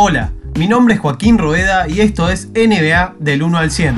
Hola, 0.00 0.30
mi 0.54 0.68
nombre 0.68 0.94
es 0.94 1.00
Joaquín 1.00 1.38
Rueda 1.38 1.88
y 1.88 2.02
esto 2.02 2.30
es 2.30 2.50
NBA 2.54 3.16
del 3.18 3.42
1 3.42 3.58
al 3.58 3.72
100. 3.72 3.96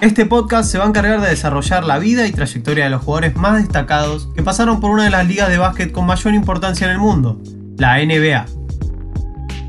Este 0.00 0.24
podcast 0.24 0.72
se 0.72 0.78
va 0.78 0.86
a 0.86 0.88
encargar 0.88 1.20
de 1.20 1.28
desarrollar 1.28 1.84
la 1.84 1.98
vida 1.98 2.26
y 2.26 2.32
trayectoria 2.32 2.84
de 2.84 2.90
los 2.90 3.02
jugadores 3.02 3.36
más 3.36 3.58
destacados 3.58 4.30
que 4.34 4.42
pasaron 4.42 4.80
por 4.80 4.92
una 4.92 5.04
de 5.04 5.10
las 5.10 5.26
ligas 5.26 5.50
de 5.50 5.58
básquet 5.58 5.92
con 5.92 6.06
mayor 6.06 6.32
importancia 6.32 6.86
en 6.86 6.92
el 6.92 7.00
mundo, 7.00 7.38
la 7.76 7.98
NBA. 7.98 8.46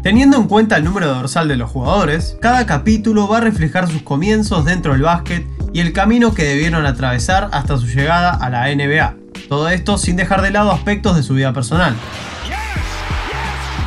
Teniendo 0.04 0.38
en 0.38 0.48
cuenta 0.48 0.78
el 0.78 0.86
número 0.86 1.08
dorsal 1.08 1.50
de 1.50 1.58
los 1.58 1.70
jugadores, 1.70 2.38
cada 2.42 2.66
capítulo 2.66 3.28
va 3.28 3.40
a 3.40 3.42
reflejar 3.42 3.90
sus 3.90 4.04
comienzos 4.04 4.64
dentro 4.64 4.94
del 4.94 5.02
básquet 5.02 5.46
y 5.74 5.82
el 5.82 5.92
camino 5.92 6.34
que 6.34 6.46
debieron 6.46 6.86
atravesar 6.86 7.50
hasta 7.52 7.78
su 7.78 7.88
llegada 7.88 8.30
a 8.30 8.50
la 8.50 8.74
NBA. 8.74 9.18
Todo 9.50 9.68
esto 9.68 9.98
sin 9.98 10.16
dejar 10.16 10.42
de 10.42 10.52
lado 10.52 10.72
aspectos 10.72 11.18
de 11.18 11.24
su 11.24 11.34
vida 11.34 11.52
personal. 11.52 11.94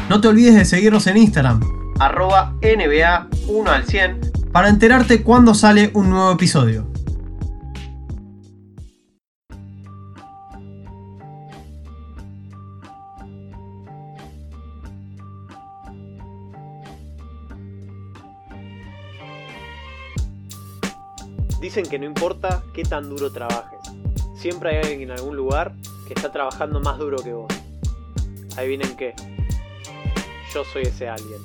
No 0.09 0.20
te 0.20 0.29
olvides 0.29 0.54
de 0.54 0.64
seguirnos 0.64 1.09
en 1.09 1.16
Instagram, 1.16 1.60
arroba 1.98 2.55
NBA 2.62 3.28
1 3.48 3.70
al 3.73 3.84
100, 3.87 4.20
para 4.52 4.69
enterarte 4.69 5.24
cuando 5.24 5.52
sale 5.52 5.91
un 5.95 6.10
nuevo 6.10 6.30
episodio. 6.30 6.87
Dicen 21.61 21.84
que 21.86 21.98
no 21.98 22.05
importa 22.05 22.62
qué 22.73 22.84
tan 22.84 23.09
duro 23.11 23.33
trabajes, 23.33 23.80
siempre 24.36 24.70
hay 24.70 24.77
alguien 24.84 25.11
en 25.11 25.11
algún 25.11 25.34
lugar 25.34 25.75
que 26.06 26.14
está 26.14 26.30
trabajando 26.30 26.80
más 26.80 26.97
duro 26.97 27.16
que 27.25 27.33
vos. 27.33 27.52
Adivinen 28.56 28.97
qué, 28.97 29.14
yo 30.56 30.65
soy 30.65 30.84
ese 30.84 31.06
alguien. 31.06 31.42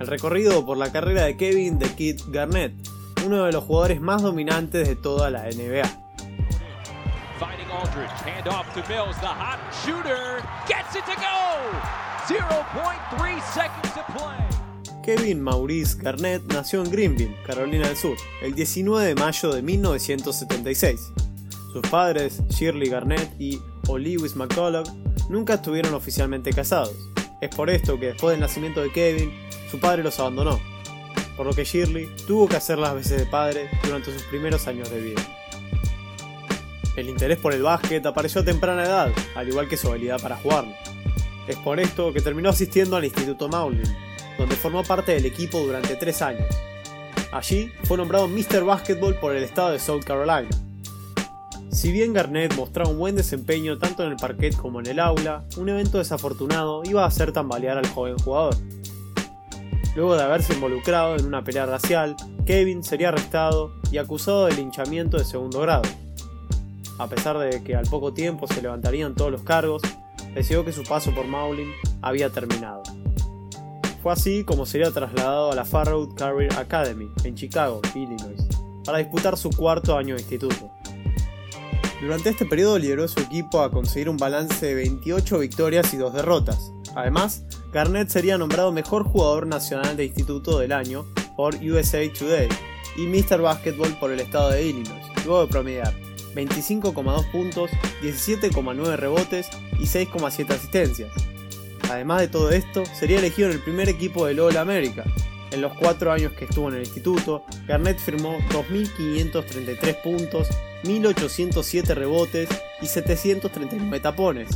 El 0.00 0.08
recorrido 0.08 0.66
por 0.66 0.76
la 0.76 0.90
carrera 0.90 1.22
de 1.22 1.36
Kevin 1.36 1.78
the 1.78 1.88
Kid 1.94 2.20
Garnett, 2.30 2.72
uno 3.24 3.44
de 3.44 3.52
los 3.52 3.62
jugadores 3.62 4.00
más 4.00 4.22
dominantes 4.22 4.88
de 4.88 4.96
toda 4.96 5.30
la 5.30 5.44
NBA. 5.44 5.84
Finding 7.38 7.70
Aldridge, 7.70 8.10
hand 8.24 8.48
off 8.48 8.66
to 8.74 8.80
Mills, 8.88 9.16
the 9.20 9.28
hot 9.28 9.60
shooter 9.84 10.42
gets 10.66 10.96
it 10.96 11.04
to 11.04 11.14
go. 11.14 11.70
0.3 12.26 13.40
seconds 13.52 13.94
to 13.94 14.02
play. 14.12 15.04
Kevin 15.04 15.40
Maurice 15.40 15.96
Garnett 15.96 16.42
nació 16.52 16.82
en 16.82 16.90
Greenville, 16.90 17.36
Carolina 17.46 17.86
del 17.86 17.96
Sur, 17.96 18.16
el 18.42 18.56
19 18.56 19.06
de 19.06 19.14
mayo 19.14 19.52
de 19.52 19.62
1976. 19.62 21.12
Sus 21.72 21.86
padres, 21.88 22.42
Shirley 22.48 22.90
Garnett 22.90 23.30
y 23.38 23.60
O'Lewis 23.86 24.34
McCullough, 24.34 24.88
nunca 25.30 25.54
estuvieron 25.54 25.94
oficialmente 25.94 26.52
casados. 26.52 26.94
Es 27.40 27.54
por 27.54 27.70
esto 27.70 27.98
que 27.98 28.06
después 28.06 28.32
del 28.32 28.40
nacimiento 28.40 28.82
de 28.82 28.92
Kevin, 28.92 29.32
su 29.70 29.78
padre 29.78 30.02
los 30.02 30.18
abandonó, 30.18 30.60
por 31.36 31.46
lo 31.46 31.52
que 31.52 31.64
Shirley 31.64 32.08
tuvo 32.26 32.48
que 32.48 32.56
hacer 32.56 32.78
las 32.78 32.94
veces 32.94 33.18
de 33.18 33.26
padre 33.26 33.70
durante 33.84 34.12
sus 34.12 34.24
primeros 34.24 34.66
años 34.66 34.90
de 34.90 35.00
vida. 35.00 35.22
El 36.96 37.08
interés 37.08 37.38
por 37.38 37.54
el 37.54 37.62
básquet 37.62 38.04
apareció 38.04 38.42
a 38.42 38.44
temprana 38.44 38.84
edad, 38.84 39.12
al 39.36 39.48
igual 39.48 39.68
que 39.68 39.76
su 39.76 39.88
habilidad 39.88 40.20
para 40.20 40.36
jugarlo. 40.36 40.74
Es 41.46 41.56
por 41.56 41.80
esto 41.80 42.12
que 42.12 42.20
terminó 42.20 42.50
asistiendo 42.50 42.96
al 42.96 43.04
Instituto 43.04 43.48
Maulin, 43.48 43.82
donde 44.36 44.56
formó 44.56 44.82
parte 44.82 45.12
del 45.12 45.24
equipo 45.24 45.60
durante 45.60 45.94
tres 45.94 46.20
años. 46.20 46.48
Allí 47.32 47.72
fue 47.84 47.96
nombrado 47.96 48.26
Mr. 48.26 48.64
Basketball 48.64 49.14
por 49.14 49.36
el 49.36 49.44
estado 49.44 49.70
de 49.70 49.78
South 49.78 50.02
Carolina. 50.04 50.48
Si 51.70 51.92
bien 51.92 52.12
Garnett 52.12 52.56
mostraba 52.56 52.90
un 52.90 52.98
buen 52.98 53.14
desempeño 53.14 53.78
tanto 53.78 54.02
en 54.02 54.10
el 54.10 54.16
parquet 54.16 54.56
como 54.56 54.80
en 54.80 54.86
el 54.86 54.98
aula, 54.98 55.44
un 55.56 55.68
evento 55.68 55.98
desafortunado 55.98 56.82
iba 56.84 57.04
a 57.04 57.06
hacer 57.06 57.32
tambalear 57.32 57.78
al 57.78 57.86
joven 57.86 58.18
jugador. 58.18 58.56
Luego 59.94 60.16
de 60.16 60.22
haberse 60.24 60.52
involucrado 60.54 61.16
en 61.16 61.26
una 61.26 61.44
pelea 61.44 61.66
racial, 61.66 62.16
Kevin 62.44 62.82
sería 62.82 63.10
arrestado 63.10 63.72
y 63.92 63.98
acusado 63.98 64.46
de 64.46 64.54
linchamiento 64.54 65.16
de 65.16 65.24
segundo 65.24 65.60
grado. 65.60 65.82
A 66.98 67.06
pesar 67.06 67.38
de 67.38 67.62
que 67.62 67.76
al 67.76 67.86
poco 67.86 68.12
tiempo 68.12 68.48
se 68.48 68.62
levantarían 68.62 69.14
todos 69.14 69.30
los 69.30 69.42
cargos, 69.42 69.80
decidió 70.34 70.64
que 70.64 70.72
su 70.72 70.82
paso 70.82 71.14
por 71.14 71.26
Maulin 71.26 71.70
había 72.02 72.30
terminado. 72.30 72.82
Fue 74.02 74.12
así 74.12 74.42
como 74.42 74.66
sería 74.66 74.90
trasladado 74.90 75.52
a 75.52 75.54
la 75.54 75.64
Farrow 75.64 76.14
Career 76.16 76.52
Academy 76.54 77.08
en 77.22 77.36
Chicago, 77.36 77.80
Illinois, 77.94 78.48
para 78.84 78.98
disputar 78.98 79.36
su 79.36 79.50
cuarto 79.50 79.96
año 79.96 80.16
de 80.16 80.22
instituto. 80.22 80.79
Durante 82.00 82.30
este 82.30 82.46
periodo 82.46 82.78
lideró 82.78 83.06
su 83.08 83.20
equipo 83.20 83.60
a 83.60 83.70
conseguir 83.70 84.08
un 84.08 84.16
balance 84.16 84.64
de 84.64 84.74
28 84.74 85.38
victorias 85.38 85.92
y 85.92 85.98
2 85.98 86.14
derrotas. 86.14 86.72
Además, 86.96 87.44
Garnett 87.72 88.08
sería 88.08 88.38
nombrado 88.38 88.72
mejor 88.72 89.04
jugador 89.04 89.46
nacional 89.46 89.96
de 89.96 90.06
instituto 90.06 90.58
del 90.58 90.72
año 90.72 91.04
por 91.36 91.56
USA 91.56 92.00
Today 92.12 92.48
y 92.96 93.06
Mr. 93.06 93.40
Basketball 93.42 93.98
por 93.98 94.10
el 94.10 94.20
estado 94.20 94.50
de 94.50 94.66
Illinois, 94.66 95.04
luego 95.24 95.42
de 95.42 95.52
promediar 95.52 95.94
25,2 96.34 97.30
puntos, 97.30 97.70
17,9 98.02 98.96
rebotes 98.96 99.48
y 99.78 99.84
6,7 99.84 100.50
asistencias. 100.50 101.12
Además 101.90 102.20
de 102.20 102.28
todo 102.28 102.50
esto, 102.50 102.84
sería 102.86 103.18
elegido 103.18 103.48
en 103.48 103.56
el 103.56 103.62
primer 103.62 103.88
equipo 103.88 104.26
del 104.26 104.40
All 104.40 104.56
America. 104.56 105.04
En 105.50 105.60
los 105.60 105.72
cuatro 105.74 106.12
años 106.12 106.32
que 106.32 106.44
estuvo 106.44 106.68
en 106.68 106.76
el 106.76 106.82
instituto, 106.82 107.44
Garnett 107.66 107.98
firmó 107.98 108.38
2.533 108.50 110.02
puntos, 110.02 110.48
1.807 110.84 111.94
rebotes 111.94 112.48
y 112.80 112.86
739 112.86 114.00
tapones. 114.00 114.48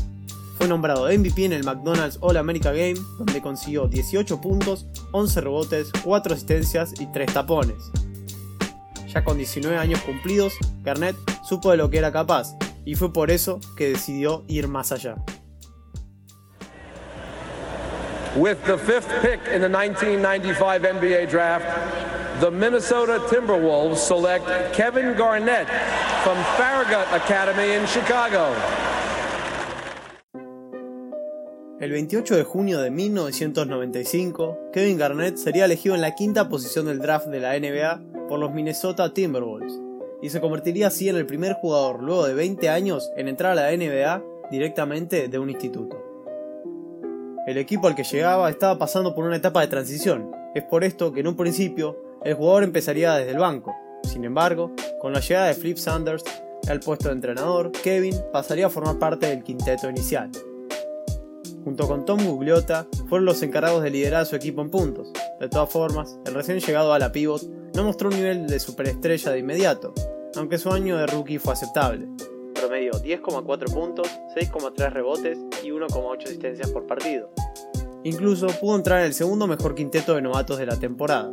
Fue 0.57 0.69
nombrado 0.69 1.07
MVP 1.07 1.47
en 1.47 1.53
el 1.53 1.65
McDonald's 1.65 2.19
All 2.21 2.37
America 2.37 2.71
Game, 2.71 2.95
donde 3.19 3.43
consiguió 3.43 3.89
18 3.89 4.41
puntos, 4.41 4.87
11 5.11 5.41
rebotes, 5.41 5.91
4 6.05 6.35
asistencias 6.35 6.95
y 7.01 7.07
3 7.11 7.33
tapones. 7.33 7.77
Ya 9.13 9.25
con 9.25 9.37
19 9.37 9.77
años 9.77 10.01
cumplidos, 10.03 10.55
Garnett 10.83 11.17
supo 11.45 11.73
de 11.73 11.77
lo 11.77 11.91
que 11.91 11.99
era 11.99 12.13
capaz, 12.13 12.57
y 12.85 12.95
fue 12.95 13.13
por 13.13 13.33
eso 13.33 13.59
que 13.77 13.89
decidió 13.89 14.45
ir 14.47 14.69
más 14.69 14.93
allá. 14.93 15.17
With 18.37 18.65
the 18.65 18.77
fifth 18.77 19.09
pick 19.23 19.39
in 19.47 19.61
the 19.61 19.69
1995 19.69 20.83
NBA 20.83 21.31
draft, 21.31 22.41
the 22.41 22.51
Minnesota 22.51 23.21
Timberwolves 23.29 23.99
select 23.99 24.45
Kevin 24.75 25.17
Garnett 25.17 25.69
from 26.25 26.37
Farragut 26.57 27.07
Academy 27.13 27.75
in 27.75 27.87
Chicago. 27.87 28.53
El 31.79 31.93
28 31.93 32.35
de 32.35 32.43
junio 32.43 32.81
de 32.81 32.91
1995, 32.91 34.71
Kevin 34.73 34.99
Garnett 34.99 35.37
sería 35.37 35.67
elegido 35.67 35.95
en 35.95 36.01
la 36.01 36.17
quinta 36.17 36.49
posición 36.49 36.87
del 36.87 36.99
draft 36.99 37.27
de 37.27 37.39
la 37.39 37.57
NBA 37.57 38.27
por 38.29 38.41
los 38.41 38.53
Minnesota 38.53 39.15
Timberwolves, 39.15 39.79
y 40.23 40.31
se 40.31 40.41
convertiría 40.41 40.89
así 40.89 41.09
en 41.09 41.15
el 41.15 41.27
primer 41.27 41.53
jugador 41.53 42.03
luego 42.03 42.27
de 42.27 42.35
20 42.35 42.69
años 42.69 43.13
en 43.17 43.29
entrar 43.29 43.53
a 43.53 43.71
la 43.71 43.77
NBA 43.77 44.25
directamente 44.51 45.29
de 45.29 45.39
un 45.39 45.51
instituto. 45.51 46.04
El 47.47 47.59
equipo 47.59 47.89
al 47.89 47.95
que 47.95 48.05
llegaba 48.05 48.49
estaba 48.49 48.79
pasando 48.79 49.15
por 49.15 49.27
una 49.27 49.37
etapa 49.37 49.61
de 49.61 49.67
transición, 49.69 50.31
es 50.55 50.63
por 50.63 50.83
esto 50.83 51.13
que 51.13 51.21
en 51.21 51.27
un 51.27 51.37
principio 51.37 51.99
el 52.25 52.33
jugador 52.35 52.65
empezaría 52.65 53.13
desde 53.17 53.33
el 53.33 53.39
banco. 53.39 53.75
Sin 54.03 54.25
embargo, 54.25 54.73
con 54.99 55.13
la 55.13 55.21
llegada 55.21 55.49
de 55.49 55.55
Flip 55.55 55.77
Sanders 55.77 56.25
al 56.69 56.81
puesto 56.81 57.09
de 57.09 57.15
entrenador, 57.15 57.71
Kevin 57.71 58.17
pasaría 58.33 58.67
a 58.67 58.71
formar 58.71 58.99
parte 58.99 59.27
del 59.27 59.43
quinteto 59.43 59.91
inicial. 59.91 60.31
Junto 61.65 61.87
con 61.87 62.07
Tom 62.07 62.25
Gugliotta, 62.25 62.87
fueron 63.11 63.27
los 63.27 63.43
encargados 63.43 63.83
de 63.83 63.91
liderar 63.91 64.23
a 64.23 64.25
su 64.25 64.37
equipo 64.37 64.63
en 64.63 64.71
puntos. 64.71 65.13
De 65.39 65.49
todas 65.51 65.69
formas, 65.69 66.19
el 66.25 66.33
recién 66.33 66.61
llegado 66.61 66.95
a 66.95 66.99
la 66.99 67.13
pivot 67.13 67.43
no 67.75 67.85
mostró 67.85 68.09
un 68.09 68.17
nivel 68.17 68.47
de 68.47 68.59
superestrella 68.59 69.33
de 69.33 69.39
inmediato, 69.41 69.93
aunque 70.37 70.57
su 70.57 70.71
año 70.71 70.97
de 70.97 71.07
rookie 71.07 71.39
fue 71.39 71.53
aceptable. 71.53 72.09
Promedió 72.65 72.93
10,4 72.93 73.75
puntos, 73.75 74.09
6,3 74.35 74.91
rebotes 74.91 75.39
y 75.63 75.69
1,8 75.69 76.25
asistencias 76.25 76.71
por 76.71 76.87
partido. 76.87 77.29
Incluso 78.05 78.47
pudo 78.59 78.77
entrar 78.77 79.01
en 79.01 79.07
el 79.09 79.13
segundo 79.13 79.47
mejor 79.47 79.75
quinteto 79.75 80.15
de 80.15 80.23
novatos 80.23 80.57
de 80.57 80.65
la 80.65 80.79
temporada. 80.79 81.31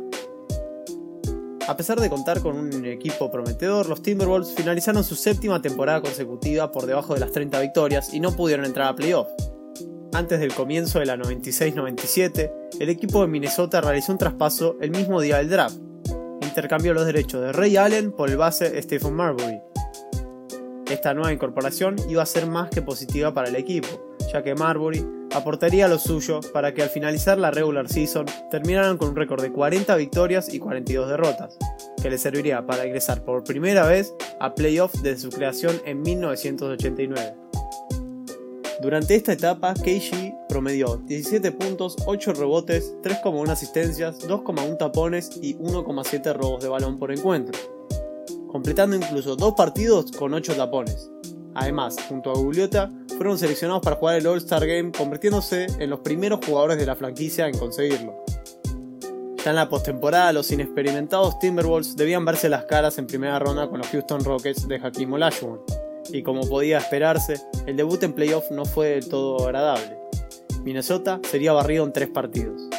A 1.66 1.74
pesar 1.74 1.98
de 1.98 2.10
contar 2.10 2.42
con 2.42 2.58
un 2.58 2.84
equipo 2.84 3.30
prometedor, 3.30 3.88
los 3.88 4.02
Timberwolves 4.02 4.52
finalizaron 4.54 5.04
su 5.04 5.14
séptima 5.14 5.62
temporada 5.62 6.02
consecutiva 6.02 6.70
por 6.70 6.84
debajo 6.84 7.14
de 7.14 7.20
las 7.20 7.32
30 7.32 7.60
victorias 7.60 8.12
y 8.12 8.20
no 8.20 8.36
pudieron 8.36 8.66
entrar 8.66 8.88
a 8.88 8.94
playoff. 8.94 9.28
Antes 10.12 10.38
del 10.38 10.52
comienzo 10.52 10.98
de 10.98 11.06
la 11.06 11.16
96-97, 11.16 12.52
el 12.78 12.90
equipo 12.90 13.22
de 13.22 13.28
Minnesota 13.28 13.80
realizó 13.80 14.12
un 14.12 14.18
traspaso 14.18 14.76
el 14.82 14.90
mismo 14.90 15.22
día 15.22 15.38
del 15.38 15.48
draft. 15.48 15.78
Intercambió 16.42 16.92
los 16.92 17.06
derechos 17.06 17.40
de 17.40 17.52
Ray 17.52 17.78
Allen 17.78 18.12
por 18.12 18.28
el 18.28 18.36
base 18.36 18.82
Stephen 18.82 19.14
Marbury. 19.14 19.71
Esta 20.92 21.14
nueva 21.14 21.32
incorporación 21.32 21.96
iba 22.10 22.22
a 22.22 22.26
ser 22.26 22.46
más 22.46 22.68
que 22.68 22.82
positiva 22.82 23.32
para 23.32 23.48
el 23.48 23.56
equipo, 23.56 23.88
ya 24.30 24.42
que 24.42 24.54
Marbury 24.54 25.02
aportaría 25.34 25.88
lo 25.88 25.98
suyo 25.98 26.40
para 26.52 26.74
que 26.74 26.82
al 26.82 26.90
finalizar 26.90 27.38
la 27.38 27.50
regular 27.50 27.88
season 27.88 28.26
terminaran 28.50 28.98
con 28.98 29.08
un 29.08 29.16
récord 29.16 29.40
de 29.40 29.50
40 29.50 29.96
victorias 29.96 30.52
y 30.52 30.58
42 30.58 31.08
derrotas, 31.08 31.56
que 32.02 32.10
le 32.10 32.18
serviría 32.18 32.66
para 32.66 32.84
ingresar 32.84 33.24
por 33.24 33.42
primera 33.42 33.86
vez 33.86 34.14
a 34.38 34.54
playoffs 34.54 35.02
desde 35.02 35.22
su 35.22 35.30
creación 35.30 35.80
en 35.86 36.02
1989. 36.02 37.36
Durante 38.82 39.14
esta 39.14 39.32
etapa, 39.32 39.72
KG 39.72 40.46
promedió 40.46 40.98
17 41.06 41.52
puntos, 41.52 41.96
8 42.04 42.34
rebotes, 42.34 42.94
3,1 43.02 43.48
asistencias, 43.48 44.28
2,1 44.28 44.76
tapones 44.76 45.30
y 45.40 45.54
1,7 45.54 46.34
robos 46.34 46.62
de 46.62 46.68
balón 46.68 46.98
por 46.98 47.12
encuentro, 47.12 47.58
completando 48.52 48.94
incluso 48.94 49.34
dos 49.34 49.54
partidos 49.54 50.12
con 50.12 50.34
8 50.34 50.54
tapones. 50.54 51.10
Además, 51.54 51.96
junto 52.08 52.30
a 52.30 52.34
Gugliota, 52.34 52.92
fueron 53.16 53.38
seleccionados 53.38 53.82
para 53.82 53.96
jugar 53.96 54.16
el 54.16 54.26
All-Star 54.26 54.66
Game, 54.66 54.92
convirtiéndose 54.92 55.66
en 55.78 55.90
los 55.90 56.00
primeros 56.00 56.44
jugadores 56.44 56.78
de 56.78 56.86
la 56.86 56.94
franquicia 56.94 57.46
en 57.46 57.58
conseguirlo. 57.58 58.14
Ya 59.44 59.50
en 59.50 59.56
la 59.56 59.68
postemporada, 59.68 60.32
los 60.32 60.50
inexperimentados 60.52 61.38
Timberwolves 61.38 61.96
debían 61.96 62.24
verse 62.24 62.48
las 62.48 62.64
caras 62.66 62.98
en 62.98 63.06
primera 63.06 63.38
ronda 63.38 63.68
con 63.68 63.78
los 63.78 63.88
Houston 63.88 64.22
Rockets 64.22 64.68
de 64.68 64.76
Hakim 64.76 65.12
Olajuwon, 65.14 65.60
y 66.10 66.22
como 66.22 66.48
podía 66.48 66.78
esperarse, 66.78 67.40
el 67.66 67.76
debut 67.76 68.02
en 68.02 68.12
playoff 68.12 68.50
no 68.50 68.64
fue 68.64 68.90
del 68.90 69.08
todo 69.08 69.44
agradable. 69.44 69.98
Minnesota 70.62 71.20
sería 71.28 71.52
barrido 71.52 71.84
en 71.84 71.92
tres 71.92 72.08
partidos. 72.08 72.71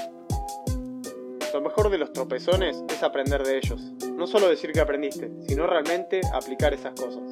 Mejor 1.75 1.89
de 1.89 1.97
los 1.97 2.13
tropezones 2.13 2.83
es 2.87 3.01
aprender 3.01 3.41
de 3.41 3.57
ellos. 3.57 3.81
No 4.15 4.27
solo 4.27 4.47
decir 4.47 4.71
que 4.73 4.79
aprendiste, 4.79 5.31
sino 5.47 5.65
realmente 5.65 6.21
aplicar 6.31 6.71
esas 6.71 6.93
cosas. 6.93 7.23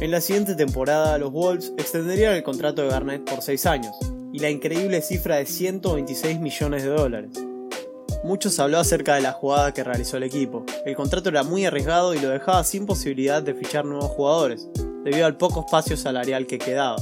En 0.00 0.10
la 0.10 0.20
siguiente 0.20 0.56
temporada, 0.56 1.16
los 1.18 1.30
Wolves 1.30 1.72
extenderían 1.78 2.34
el 2.34 2.42
contrato 2.42 2.82
de 2.82 2.88
Garnett 2.88 3.22
por 3.22 3.40
6 3.40 3.64
años, 3.66 3.94
y 4.32 4.40
la 4.40 4.50
increíble 4.50 5.00
cifra 5.02 5.36
de 5.36 5.46
126 5.46 6.40
millones 6.40 6.82
de 6.82 6.88
dólares. 6.88 7.30
Muchos 8.24 8.58
habló 8.58 8.80
acerca 8.80 9.14
de 9.14 9.20
la 9.20 9.30
jugada 9.30 9.72
que 9.72 9.84
realizó 9.84 10.16
el 10.16 10.24
equipo. 10.24 10.66
El 10.84 10.96
contrato 10.96 11.28
era 11.28 11.44
muy 11.44 11.64
arriesgado 11.64 12.14
y 12.14 12.18
lo 12.18 12.28
dejaba 12.28 12.64
sin 12.64 12.86
posibilidad 12.86 13.40
de 13.40 13.54
fichar 13.54 13.84
nuevos 13.84 14.10
jugadores, 14.10 14.68
debido 15.04 15.26
al 15.26 15.36
poco 15.36 15.60
espacio 15.60 15.96
salarial 15.96 16.48
que 16.48 16.58
quedaba. 16.58 16.96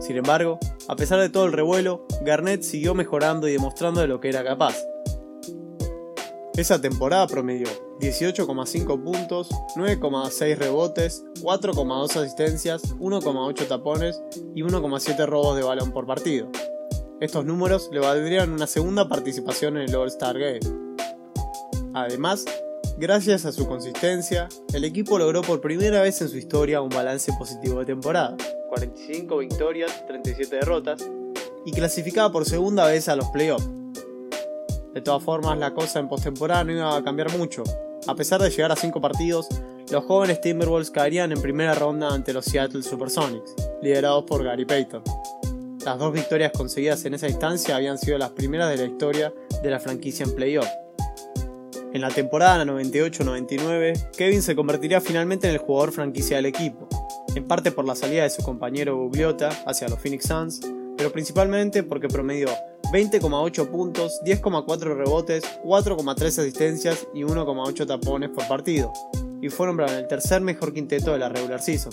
Sin 0.00 0.16
embargo, 0.16 0.58
a 0.88 0.96
pesar 0.96 1.20
de 1.20 1.28
todo 1.28 1.44
el 1.44 1.52
revuelo, 1.52 2.08
Garnett 2.22 2.62
siguió 2.62 2.92
mejorando 2.96 3.46
y 3.46 3.52
demostrando 3.52 4.00
de 4.00 4.08
lo 4.08 4.18
que 4.18 4.30
era 4.30 4.42
capaz. 4.42 4.74
Esa 6.58 6.80
temporada 6.80 7.24
promedió 7.28 7.68
18,5 8.00 9.04
puntos, 9.04 9.48
9,6 9.76 10.56
rebotes, 10.56 11.24
4,2 11.40 12.16
asistencias, 12.16 12.96
1,8 12.96 13.68
tapones 13.68 14.20
y 14.56 14.64
1,7 14.64 15.24
robos 15.26 15.56
de 15.56 15.62
balón 15.62 15.92
por 15.92 16.04
partido. 16.04 16.50
Estos 17.20 17.44
números 17.44 17.88
le 17.92 18.00
valdrían 18.00 18.50
una 18.50 18.66
segunda 18.66 19.08
participación 19.08 19.76
en 19.76 19.88
el 19.88 19.94
All-Star 19.94 20.36
Game. 20.36 20.58
Además, 21.94 22.44
gracias 22.96 23.44
a 23.44 23.52
su 23.52 23.68
consistencia, 23.68 24.48
el 24.74 24.82
equipo 24.82 25.16
logró 25.16 25.42
por 25.42 25.60
primera 25.60 26.02
vez 26.02 26.20
en 26.22 26.28
su 26.28 26.38
historia 26.38 26.80
un 26.80 26.88
balance 26.88 27.32
positivo 27.38 27.78
de 27.78 27.86
temporada, 27.86 28.36
45 28.70 29.38
victorias, 29.38 30.04
37 30.08 30.56
derrotas, 30.56 31.08
y 31.64 31.70
clasificaba 31.70 32.32
por 32.32 32.46
segunda 32.46 32.84
vez 32.88 33.08
a 33.08 33.14
los 33.14 33.28
playoffs. 33.28 33.77
De 34.94 35.00
todas 35.00 35.22
formas, 35.22 35.58
la 35.58 35.74
cosa 35.74 36.00
en 36.00 36.08
postemporada 36.08 36.64
no 36.64 36.72
iba 36.72 36.96
a 36.96 37.04
cambiar 37.04 37.36
mucho. 37.36 37.62
A 38.06 38.14
pesar 38.14 38.40
de 38.40 38.50
llegar 38.50 38.72
a 38.72 38.76
5 38.76 39.00
partidos, 39.00 39.48
los 39.90 40.04
jóvenes 40.04 40.40
Timberwolves 40.40 40.90
caerían 40.90 41.32
en 41.32 41.40
primera 41.40 41.74
ronda 41.74 42.08
ante 42.08 42.32
los 42.32 42.44
Seattle 42.44 42.82
Supersonics, 42.82 43.54
liderados 43.82 44.24
por 44.24 44.44
Gary 44.44 44.64
Payton. 44.64 45.02
Las 45.84 45.98
dos 45.98 46.12
victorias 46.12 46.52
conseguidas 46.52 47.04
en 47.04 47.14
esa 47.14 47.28
instancia 47.28 47.76
habían 47.76 47.96
sido 47.96 48.18
las 48.18 48.30
primeras 48.30 48.68
de 48.70 48.76
la 48.76 48.84
historia 48.84 49.32
de 49.62 49.70
la 49.70 49.80
franquicia 49.80 50.24
en 50.24 50.34
playoff. 50.34 50.68
En 51.94 52.02
la 52.02 52.10
temporada 52.10 52.64
98-99, 52.64 54.10
Kevin 54.16 54.42
se 54.42 54.54
convertiría 54.54 55.00
finalmente 55.00 55.46
en 55.46 55.54
el 55.54 55.58
jugador 55.58 55.92
franquicia 55.92 56.36
del 56.36 56.46
equipo, 56.46 56.86
en 57.34 57.46
parte 57.46 57.72
por 57.72 57.86
la 57.86 57.94
salida 57.94 58.24
de 58.24 58.30
su 58.30 58.42
compañero 58.42 58.96
Gugliota 58.96 59.48
hacia 59.66 59.88
los 59.88 59.98
Phoenix 59.98 60.26
Suns, 60.26 60.60
pero 60.98 61.10
principalmente 61.10 61.82
porque 61.82 62.08
promedió 62.08 62.48
20,8 62.92 63.68
puntos, 63.68 64.20
10,4 64.24 64.96
rebotes, 64.96 65.44
4,3 65.62 66.26
asistencias 66.26 67.06
y 67.12 67.22
1,8 67.22 67.86
tapones 67.86 68.30
por 68.30 68.48
partido, 68.48 68.92
y 69.42 69.50
fue 69.50 69.66
nombrado 69.66 69.98
el 69.98 70.08
tercer 70.08 70.40
mejor 70.40 70.72
quinteto 70.72 71.12
de 71.12 71.18
la 71.18 71.28
regular 71.28 71.60
season. 71.60 71.92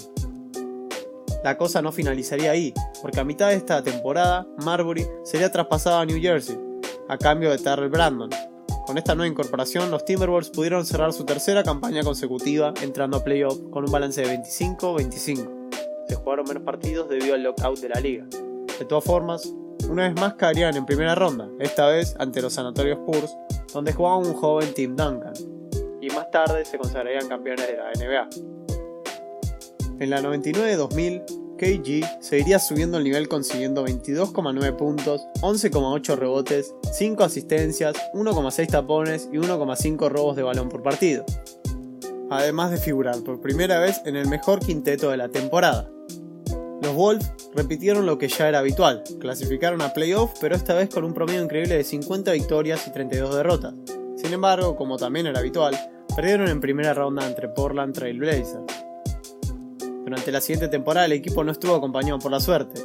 La 1.43 1.57
cosa 1.57 1.81
no 1.81 1.91
finalizaría 1.91 2.51
ahí, 2.51 2.73
porque 3.01 3.19
a 3.19 3.25
mitad 3.25 3.49
de 3.49 3.55
esta 3.55 3.83
temporada 3.83 4.47
Marbury 4.63 5.05
sería 5.23 5.51
traspasado 5.51 5.99
a 5.99 6.05
New 6.05 6.19
Jersey, 6.19 6.57
a 7.09 7.17
cambio 7.17 7.51
de 7.51 7.57
Terrell 7.57 7.89
Brandon. 7.89 8.29
Con 8.85 8.97
esta 8.97 9.15
nueva 9.15 9.29
incorporación, 9.31 9.91
los 9.91 10.05
Timberwolves 10.05 10.49
pudieron 10.49 10.85
cerrar 10.85 11.11
su 11.11 11.25
tercera 11.25 11.63
campaña 11.63 12.03
consecutiva 12.03 12.73
entrando 12.81 13.17
a 13.17 13.23
playoff 13.23 13.59
con 13.69 13.83
un 13.83 13.91
balance 13.91 14.21
de 14.21 14.39
25-25. 14.39 16.07
Se 16.07 16.15
jugaron 16.15 16.47
menos 16.47 16.63
partidos 16.63 17.09
debido 17.09 17.35
al 17.35 17.43
lockout 17.43 17.79
de 17.79 17.89
la 17.89 17.99
liga. 17.99 18.25
De 18.79 18.85
todas 18.85 19.03
formas, 19.03 19.53
una 19.89 20.07
vez 20.07 20.15
más 20.15 20.35
caerían 20.35 20.75
en 20.75 20.85
primera 20.85 21.15
ronda, 21.15 21.49
esta 21.59 21.87
vez 21.87 22.15
ante 22.19 22.41
los 22.41 22.53
Sanatorios 22.53 22.99
Spurs, 22.99 23.35
donde 23.73 23.93
jugaba 23.93 24.17
un 24.17 24.33
joven 24.33 24.73
Tim 24.73 24.95
Duncan, 24.95 25.33
y 26.01 26.07
más 26.09 26.29
tarde 26.31 26.65
se 26.65 26.77
consagrarían 26.77 27.27
campeones 27.27 27.67
de 27.67 27.77
la 27.77 27.91
NBA. 27.93 28.29
En 29.99 30.09
la 30.09 30.21
99-2000, 30.21 31.45
KG 31.57 32.21
seguiría 32.21 32.59
subiendo 32.59 32.97
el 32.97 33.05
nivel 33.05 33.29
consiguiendo 33.29 33.85
22,9 33.85 34.75
puntos, 34.75 35.25
11,8 35.41 36.17
rebotes, 36.17 36.75
5 36.91 37.23
asistencias, 37.23 37.95
1,6 38.13 38.67
tapones 38.67 39.29
y 39.31 39.37
1,5 39.37 40.09
robos 40.09 40.35
de 40.35 40.43
balón 40.43 40.67
por 40.67 40.83
partido. 40.83 41.23
Además 42.29 42.71
de 42.71 42.77
figurar 42.77 43.21
por 43.23 43.39
primera 43.39 43.79
vez 43.79 44.01
en 44.05 44.17
el 44.17 44.27
mejor 44.27 44.59
quinteto 44.59 45.11
de 45.11 45.17
la 45.17 45.29
temporada. 45.29 45.89
Los 46.85 46.93
Wolves 46.93 47.31
repitieron 47.55 48.05
lo 48.05 48.19
que 48.19 48.27
ya 48.27 48.47
era 48.47 48.59
habitual, 48.59 49.03
clasificaron 49.19 49.81
a 49.81 49.91
playoff 49.91 50.33
pero 50.39 50.55
esta 50.55 50.75
vez 50.75 50.87
con 50.87 51.03
un 51.03 51.15
promedio 51.15 51.41
increíble 51.41 51.77
de 51.77 51.83
50 51.83 52.31
victorias 52.33 52.85
y 52.85 52.91
32 52.91 53.35
derrotas. 53.35 53.73
Sin 54.15 54.31
embargo, 54.31 54.75
como 54.75 54.95
también 54.95 55.25
era 55.25 55.39
habitual, 55.39 55.75
perdieron 56.15 56.47
en 56.47 56.61
primera 56.61 56.93
ronda 56.93 57.25
entre 57.25 57.49
Portland 57.49 57.95
Trail 57.95 58.19
Blazers. 58.19 58.65
Durante 60.03 60.31
la 60.31 60.41
siguiente 60.41 60.67
temporada 60.67 61.07
el 61.07 61.13
equipo 61.13 61.43
no 61.43 61.53
estuvo 61.53 61.73
acompañado 61.73 62.19
por 62.19 62.29
la 62.29 62.39
suerte. 62.39 62.79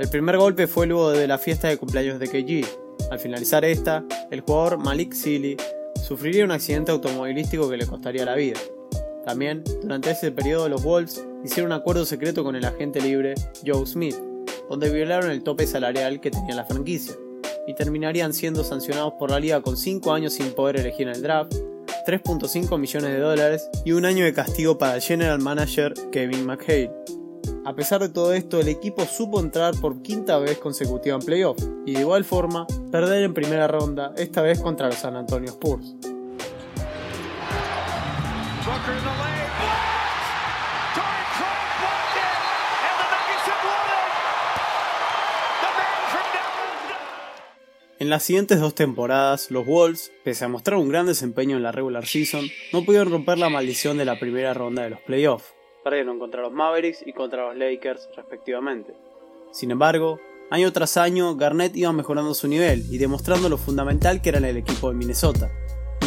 El 0.00 0.08
primer 0.10 0.36
golpe 0.36 0.66
fue 0.66 0.88
luego 0.88 1.12
de 1.12 1.28
la 1.28 1.38
fiesta 1.38 1.68
de 1.68 1.76
cumpleaños 1.76 2.18
de 2.18 2.26
KG. 2.26 2.66
Al 3.12 3.20
finalizar 3.20 3.64
esta, 3.64 4.04
el 4.32 4.40
jugador 4.40 4.78
Malik 4.78 5.12
Sealy 5.12 5.56
sufriría 6.04 6.44
un 6.44 6.50
accidente 6.50 6.90
automovilístico 6.90 7.70
que 7.70 7.76
le 7.76 7.86
costaría 7.86 8.24
la 8.24 8.34
vida. 8.34 8.58
También, 9.28 9.62
durante 9.82 10.12
ese 10.12 10.32
periodo, 10.32 10.70
los 10.70 10.82
Wolves 10.82 11.22
hicieron 11.44 11.70
un 11.70 11.78
acuerdo 11.78 12.06
secreto 12.06 12.42
con 12.42 12.56
el 12.56 12.64
agente 12.64 12.98
libre 12.98 13.34
Joe 13.62 13.84
Smith, 13.84 14.16
donde 14.70 14.88
violaron 14.88 15.30
el 15.30 15.42
tope 15.42 15.66
salarial 15.66 16.22
que 16.22 16.30
tenía 16.30 16.54
la 16.54 16.64
franquicia, 16.64 17.14
y 17.66 17.74
terminarían 17.74 18.32
siendo 18.32 18.64
sancionados 18.64 19.12
por 19.18 19.30
la 19.30 19.38
liga 19.38 19.60
con 19.60 19.76
5 19.76 20.14
años 20.14 20.32
sin 20.32 20.52
poder 20.52 20.78
elegir 20.78 21.08
en 21.08 21.14
el 21.14 21.20
draft, 21.20 21.52
3.5 22.06 22.78
millones 22.78 23.10
de 23.10 23.18
dólares 23.18 23.68
y 23.84 23.92
un 23.92 24.06
año 24.06 24.24
de 24.24 24.32
castigo 24.32 24.78
para 24.78 24.94
el 24.94 25.02
general 25.02 25.40
manager 25.40 25.92
Kevin 26.10 26.46
McHale. 26.46 26.90
A 27.66 27.74
pesar 27.74 28.00
de 28.00 28.08
todo 28.08 28.32
esto, 28.32 28.62
el 28.62 28.68
equipo 28.68 29.04
supo 29.04 29.40
entrar 29.40 29.74
por 29.78 30.00
quinta 30.00 30.38
vez 30.38 30.56
consecutiva 30.56 31.16
en 31.16 31.22
playoff 31.22 31.58
y 31.84 31.92
de 31.92 32.00
igual 32.00 32.24
forma 32.24 32.66
perder 32.90 33.24
en 33.24 33.34
primera 33.34 33.68
ronda, 33.68 34.14
esta 34.16 34.40
vez 34.40 34.58
contra 34.58 34.86
los 34.86 34.96
San 34.96 35.16
Antonio 35.16 35.50
Spurs. 35.50 35.96
En 48.08 48.12
las 48.12 48.22
siguientes 48.22 48.58
dos 48.58 48.74
temporadas, 48.74 49.50
los 49.50 49.66
Wolves, 49.66 50.12
pese 50.24 50.46
a 50.46 50.48
mostrar 50.48 50.78
un 50.78 50.88
gran 50.88 51.04
desempeño 51.04 51.58
en 51.58 51.62
la 51.62 51.72
regular 51.72 52.06
season, 52.06 52.46
no 52.72 52.82
pudieron 52.82 53.10
romper 53.10 53.36
la 53.36 53.50
maldición 53.50 53.98
de 53.98 54.06
la 54.06 54.18
primera 54.18 54.54
ronda 54.54 54.82
de 54.82 54.88
los 54.88 55.00
playoffs. 55.00 55.52
Perdieron 55.84 56.18
contra 56.18 56.40
los 56.40 56.50
Mavericks 56.50 57.04
y 57.04 57.12
contra 57.12 57.48
los 57.48 57.56
Lakers, 57.58 58.08
respectivamente. 58.16 58.94
Sin 59.52 59.70
embargo, 59.72 60.18
año 60.50 60.72
tras 60.72 60.96
año, 60.96 61.36
Garnett 61.36 61.76
iba 61.76 61.92
mejorando 61.92 62.32
su 62.32 62.48
nivel 62.48 62.86
y 62.90 62.96
demostrando 62.96 63.50
lo 63.50 63.58
fundamental 63.58 64.22
que 64.22 64.30
era 64.30 64.38
en 64.38 64.46
el 64.46 64.56
equipo 64.56 64.88
de 64.88 64.96
Minnesota. 64.96 65.50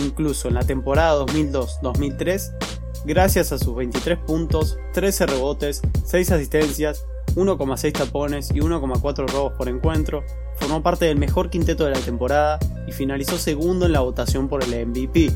Incluso 0.04 0.48
en 0.48 0.56
la 0.56 0.66
temporada 0.66 1.24
2002-2003, 1.24 3.06
gracias 3.06 3.52
a 3.52 3.60
sus 3.60 3.76
23 3.76 4.18
puntos, 4.26 4.76
13 4.94 5.28
rebotes, 5.28 5.82
6 6.04 6.32
asistencias 6.32 7.06
1,6 7.36 7.94
tapones 7.94 8.52
y 8.52 8.60
1,4 8.60 9.28
robos 9.30 9.54
por 9.54 9.70
encuentro, 9.70 10.24
formó 10.62 10.84
parte 10.84 11.06
del 11.06 11.18
mejor 11.18 11.50
quinteto 11.50 11.86
de 11.86 11.92
la 11.92 12.00
temporada 12.00 12.60
y 12.88 12.92
finalizó 12.92 13.38
segundo 13.38 13.88
en 13.88 13.94
la 13.94 14.02
votación 14.02 14.48
por 14.48 14.64
el 14.64 14.88
MVP. 14.88 15.32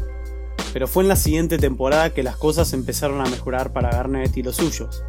Pero 0.72 0.88
fue 0.88 1.03
en 1.03 1.10
la 1.10 1.15
siguiente 1.15 1.58
temporada 1.58 2.12
que 2.12 2.22
las 2.22 2.38
cosas 2.38 2.74
empezaron 2.74 3.20
a 3.22 3.29
mejorar 3.29 3.74
para 3.74 3.89
Garnett 3.89 4.38
y 4.38 4.44
los 4.44 4.58
suyos. 4.58 5.03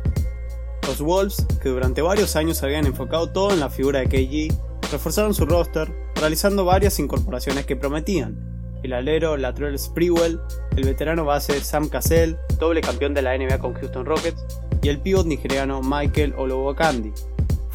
Los 0.87 1.01
Wolves, 1.01 1.47
que 1.63 1.69
durante 1.69 2.01
varios 2.01 2.35
años 2.35 2.63
habían 2.63 2.87
enfocado 2.87 3.31
todo 3.31 3.51
en 3.51 3.61
la 3.61 3.69
figura 3.69 4.01
de 4.01 4.09
KG, 4.09 4.57
reforzaron 4.91 5.35
su 5.35 5.45
roster, 5.45 5.93
realizando 6.15 6.65
varias 6.65 6.99
incorporaciones 6.99 7.67
que 7.67 7.77
prometían. 7.77 8.39
El 8.83 8.95
alero 8.95 9.37
Latrell 9.37 9.79
Sprewell, 9.79 10.41
el 10.77 10.85
veterano 10.85 11.25
base 11.25 11.61
Sam 11.61 11.89
Cassell, 11.89 12.39
doble 12.59 12.81
campeón 12.81 13.13
de 13.13 13.23
la 13.23 13.37
NBA 13.37 13.59
con 13.59 13.75
Houston 13.75 14.07
Rockets, 14.07 14.47
y 14.81 14.89
el 14.89 15.01
pívot 15.01 15.27
nigeriano 15.27 15.83
Michael 15.83 16.35
Olowokandi. 16.39 17.13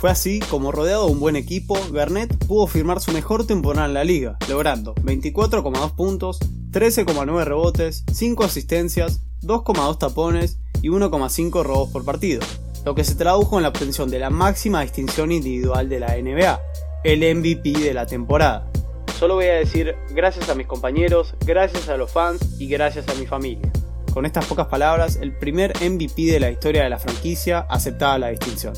Fue 0.01 0.09
así 0.09 0.39
como 0.39 0.71
rodeado 0.71 1.05
de 1.05 1.11
un 1.11 1.19
buen 1.19 1.35
equipo, 1.35 1.77
Garnett 1.91 2.35
pudo 2.47 2.65
firmar 2.65 3.01
su 3.01 3.11
mejor 3.11 3.45
temporada 3.45 3.85
en 3.85 3.93
la 3.93 4.03
liga, 4.03 4.35
logrando 4.49 4.95
24,2 4.95 5.93
puntos, 5.93 6.39
13,9 6.71 7.43
rebotes, 7.43 8.03
5 8.11 8.43
asistencias, 8.43 9.21
2,2 9.43 9.99
tapones 9.99 10.57
y 10.81 10.89
1,5 10.89 11.63
robos 11.63 11.91
por 11.91 12.03
partido, 12.03 12.41
lo 12.83 12.95
que 12.95 13.03
se 13.03 13.13
tradujo 13.13 13.57
en 13.57 13.61
la 13.61 13.69
obtención 13.69 14.09
de 14.09 14.17
la 14.17 14.31
máxima 14.31 14.81
distinción 14.81 15.31
individual 15.31 15.87
de 15.87 15.99
la 15.99 16.17
NBA, 16.17 16.59
el 17.03 17.35
MVP 17.35 17.69
de 17.69 17.93
la 17.93 18.07
temporada. 18.07 18.71
Solo 19.19 19.35
voy 19.35 19.45
a 19.45 19.53
decir 19.53 19.93
gracias 20.15 20.49
a 20.49 20.55
mis 20.55 20.65
compañeros, 20.65 21.35
gracias 21.45 21.89
a 21.89 21.97
los 21.97 22.11
fans 22.11 22.59
y 22.59 22.65
gracias 22.65 23.07
a 23.07 23.13
mi 23.13 23.27
familia. 23.27 23.71
Con 24.15 24.25
estas 24.25 24.47
pocas 24.47 24.65
palabras, 24.65 25.19
el 25.21 25.37
primer 25.37 25.75
MVP 25.79 26.23
de 26.23 26.39
la 26.39 26.49
historia 26.49 26.85
de 26.85 26.89
la 26.89 26.97
franquicia 26.97 27.67
aceptaba 27.69 28.17
la 28.17 28.29
distinción. 28.29 28.73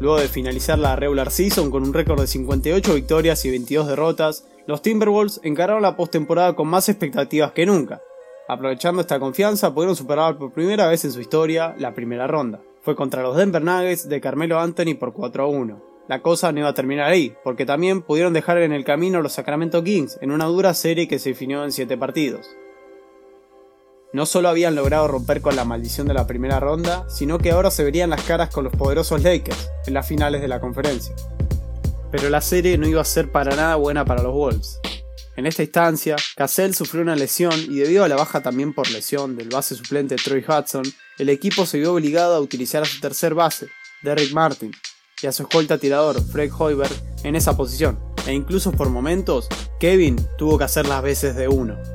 Luego 0.00 0.18
de 0.18 0.28
finalizar 0.28 0.78
la 0.78 0.96
regular 0.96 1.30
season 1.30 1.70
con 1.70 1.84
un 1.84 1.94
récord 1.94 2.20
de 2.20 2.26
58 2.26 2.94
victorias 2.94 3.44
y 3.44 3.50
22 3.50 3.86
derrotas, 3.86 4.46
los 4.66 4.82
Timberwolves 4.82 5.40
encararon 5.44 5.82
la 5.82 5.96
postemporada 5.96 6.54
con 6.54 6.68
más 6.68 6.88
expectativas 6.88 7.52
que 7.52 7.64
nunca. 7.64 8.02
Aprovechando 8.48 9.00
esta 9.00 9.20
confianza, 9.20 9.72
pudieron 9.72 9.96
superar 9.96 10.36
por 10.36 10.52
primera 10.52 10.88
vez 10.88 11.04
en 11.04 11.12
su 11.12 11.20
historia 11.20 11.74
la 11.78 11.94
primera 11.94 12.26
ronda. 12.26 12.60
Fue 12.82 12.96
contra 12.96 13.22
los 13.22 13.36
Denver 13.36 13.62
Nuggets 13.62 14.08
de 14.08 14.20
Carmelo 14.20 14.58
Anthony 14.58 14.94
por 14.98 15.12
4 15.12 15.44
a 15.44 15.46
1. 15.46 15.82
La 16.08 16.20
cosa 16.20 16.52
no 16.52 16.58
iba 16.58 16.68
a 16.68 16.74
terminar 16.74 17.10
ahí, 17.10 17.34
porque 17.44 17.64
también 17.64 18.02
pudieron 18.02 18.32
dejar 18.32 18.58
en 18.58 18.72
el 18.72 18.84
camino 18.84 19.20
a 19.20 19.22
los 19.22 19.32
Sacramento 19.32 19.82
Kings 19.82 20.18
en 20.20 20.32
una 20.32 20.44
dura 20.46 20.74
serie 20.74 21.08
que 21.08 21.18
se 21.18 21.30
definió 21.30 21.64
en 21.64 21.72
7 21.72 21.96
partidos 21.96 22.50
no 24.14 24.26
solo 24.26 24.48
habían 24.48 24.76
logrado 24.76 25.08
romper 25.08 25.40
con 25.40 25.56
la 25.56 25.64
maldición 25.64 26.06
de 26.06 26.14
la 26.14 26.26
primera 26.26 26.60
ronda, 26.60 27.04
sino 27.10 27.38
que 27.38 27.50
ahora 27.50 27.72
se 27.72 27.82
verían 27.82 28.10
las 28.10 28.22
caras 28.22 28.48
con 28.48 28.62
los 28.62 28.72
poderosos 28.72 29.24
Lakers 29.24 29.68
en 29.86 29.94
las 29.94 30.06
finales 30.06 30.40
de 30.40 30.46
la 30.46 30.60
conferencia. 30.60 31.16
Pero 32.12 32.30
la 32.30 32.40
serie 32.40 32.78
no 32.78 32.86
iba 32.86 33.00
a 33.00 33.04
ser 33.04 33.32
para 33.32 33.56
nada 33.56 33.74
buena 33.74 34.04
para 34.04 34.22
los 34.22 34.32
Wolves. 34.32 34.78
En 35.34 35.46
esta 35.46 35.64
instancia, 35.64 36.14
Cassell 36.36 36.74
sufrió 36.74 37.02
una 37.02 37.16
lesión 37.16 37.58
y 37.58 37.74
debido 37.74 38.04
a 38.04 38.08
la 38.08 38.14
baja 38.14 38.40
también 38.40 38.72
por 38.72 38.88
lesión 38.88 39.36
del 39.36 39.48
base 39.48 39.74
suplente 39.74 40.14
Troy 40.14 40.44
Hudson, 40.46 40.84
el 41.18 41.28
equipo 41.28 41.66
se 41.66 41.80
vio 41.80 41.92
obligado 41.92 42.36
a 42.36 42.40
utilizar 42.40 42.84
a 42.84 42.86
su 42.86 43.00
tercer 43.00 43.34
base, 43.34 43.66
Derrick 44.04 44.32
Martin, 44.32 44.70
y 45.20 45.26
a 45.26 45.32
su 45.32 45.42
escolta 45.42 45.76
tirador, 45.76 46.22
Fred 46.22 46.52
Hoiberg, 46.56 46.94
en 47.24 47.34
esa 47.34 47.56
posición, 47.56 47.98
e 48.28 48.32
incluso 48.32 48.70
por 48.70 48.90
momentos, 48.90 49.48
Kevin 49.80 50.24
tuvo 50.38 50.56
que 50.56 50.64
hacer 50.64 50.86
las 50.86 51.02
veces 51.02 51.34
de 51.34 51.48
uno. 51.48 51.93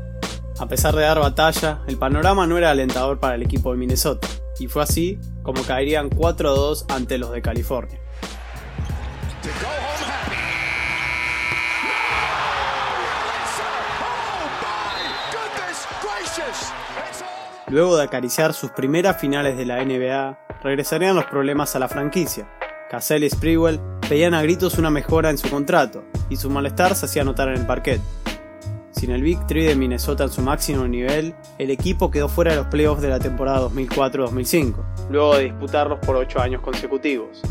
A 0.60 0.68
pesar 0.68 0.94
de 0.94 1.04
dar 1.04 1.20
batalla, 1.20 1.80
el 1.88 1.98
panorama 1.98 2.46
no 2.46 2.58
era 2.58 2.72
alentador 2.72 3.18
para 3.18 3.36
el 3.36 3.44
equipo 3.44 3.72
de 3.72 3.78
Minnesota, 3.78 4.28
y 4.60 4.68
fue 4.68 4.84
así 4.84 5.18
como 5.42 5.64
caerían 5.64 6.10
4-2 6.10 6.86
ante 6.90 7.18
los 7.18 7.32
de 7.32 7.42
California. 7.42 7.98
Luego 17.70 17.96
de 17.96 18.04
acariciar 18.04 18.54
sus 18.54 18.72
primeras 18.72 19.18
finales 19.18 19.56
de 19.58 19.66
la 19.66 19.82
NBA, 19.82 20.40
regresarían 20.62 21.16
los 21.16 21.26
problemas 21.26 21.74
a 21.78 21.80
la 21.80 21.88
franquicia. 21.88 22.50
Cassell 22.90 23.24
y 23.24 23.30
Sprewell 23.30 23.80
pedían 24.10 24.34
a 24.34 24.42
gritos 24.42 24.78
una 24.78 24.90
mejora 24.90 25.30
en 25.30 25.38
su 25.38 25.50
contrato, 25.50 26.04
y 26.30 26.36
su 26.36 26.50
malestar 26.50 26.96
se 26.96 27.06
hacía 27.06 27.24
notar 27.24 27.48
en 27.48 27.62
el 27.62 27.66
parquet. 27.66 28.02
Sin 29.00 29.12
el 29.12 29.24
Big 29.24 29.40
Three 29.48 29.64
de 29.64 29.78
Minnesota 29.78 30.26
en 30.26 30.30
su 30.30 30.42
máximo 30.42 30.86
nivel, 30.86 31.34
el 31.58 31.72
equipo 31.72 32.12
quedó 32.12 32.28
fuera 32.28 32.52
de 32.52 32.58
los 32.58 32.68
playoffs 32.68 33.02
de 33.02 33.08
la 33.08 33.18
temporada 33.18 33.62
2004-2005, 33.70 35.08
luego 35.10 35.38
de 35.38 35.46
disputarlos 35.46 36.00
por 36.00 36.18
8 36.18 36.42
años 36.42 36.62
consecutivos. 36.62 37.42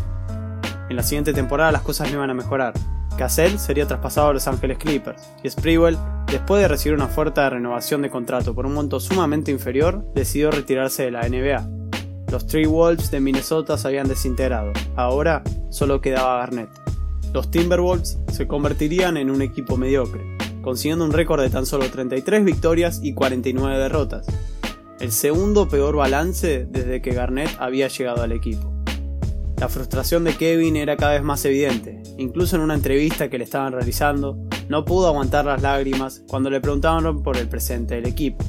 En 0.91 0.97
la 0.97 1.03
siguiente 1.03 1.33
temporada 1.33 1.73
las 1.73 1.81
cosas 1.81 2.09
no 2.11 2.19
iban 2.19 2.29
a 2.29 2.35
mejorar. 2.35 2.75
Cassell 3.17 3.59
sería 3.59 3.87
traspasado 3.87 4.29
a 4.29 4.35
Los 4.35 4.47
Angeles 4.47 4.77
Clippers 4.77 5.27
y 5.43 5.49
Sprewell, 5.49 5.97
después 6.27 6.61
de 6.61 6.69
recibir 6.69 6.95
una 6.95 7.07
oferta 7.07 7.45
de 7.45 7.51
renovación 7.51 8.03
de 8.03 8.11
contrato 8.11 8.55
por 8.55 8.67
un 8.67 8.75
monto 8.75 9.01
sumamente 9.01 9.51
inferior, 9.51 10.05
decidió 10.15 10.51
retirarse 10.51 11.05
de 11.05 11.13
la 11.13 11.27
NBA. 11.27 11.67
Los 12.31 12.47
Three 12.47 12.67
Wolves 12.67 13.11
de 13.11 13.21
Minnesota 13.21 13.79
se 13.79 13.89
habían 13.89 14.07
desintegrado, 14.07 14.73
ahora 14.97 15.43
solo 15.71 16.03
quedaba 16.03 16.41
Garnett. 16.41 16.69
Los 17.33 17.51
Timberwolves 17.51 18.19
se 18.31 18.47
convertirían 18.47 19.17
en 19.17 19.31
un 19.31 19.41
equipo 19.41 19.79
mediocre, 19.79 20.37
consiguiendo 20.69 21.07
un 21.07 21.15
récord 21.15 21.41
de 21.41 21.49
tan 21.49 21.65
solo 21.65 21.91
33 21.91 22.45
victorias 22.45 23.01
y 23.03 23.15
49 23.15 23.79
derrotas, 23.79 24.27
el 25.01 25.13
segundo 25.13 25.67
peor 25.67 25.97
balance 25.97 26.67
desde 26.71 27.01
que 27.01 27.15
Garnett 27.15 27.49
había 27.59 27.89
llegado 27.89 28.23
al 28.23 28.33
equipo. 28.33 28.71
La 29.57 29.71
frustración 29.71 30.25
de 30.25 30.37
Kevin 30.37 30.77
era 30.77 30.99
cada 30.99 31.15
vez 31.15 31.23
más 31.23 31.43
evidente, 31.47 32.03
incluso 32.19 32.57
en 32.57 32.61
una 32.61 32.75
entrevista 32.75 33.31
que 33.31 33.39
le 33.39 33.45
estaban 33.45 33.73
realizando, 33.73 34.37
no 34.69 34.85
pudo 34.85 35.07
aguantar 35.07 35.47
las 35.47 35.63
lágrimas 35.63 36.23
cuando 36.29 36.51
le 36.51 36.61
preguntaron 36.61 37.23
por 37.23 37.39
el 37.39 37.49
presente 37.49 37.95
del 37.95 38.05
equipo. 38.05 38.45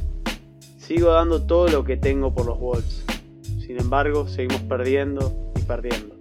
Sigo 0.77 1.13
dando 1.13 1.43
todo 1.43 1.69
lo 1.69 1.85
que 1.85 1.95
tengo 1.95 2.33
por 2.33 2.47
los 2.47 2.59
Wolves, 2.59 3.05
sin 3.65 3.79
embargo 3.79 4.27
seguimos 4.27 4.61
perdiendo 4.63 5.53
y 5.57 5.61
perdiendo. 5.61 6.17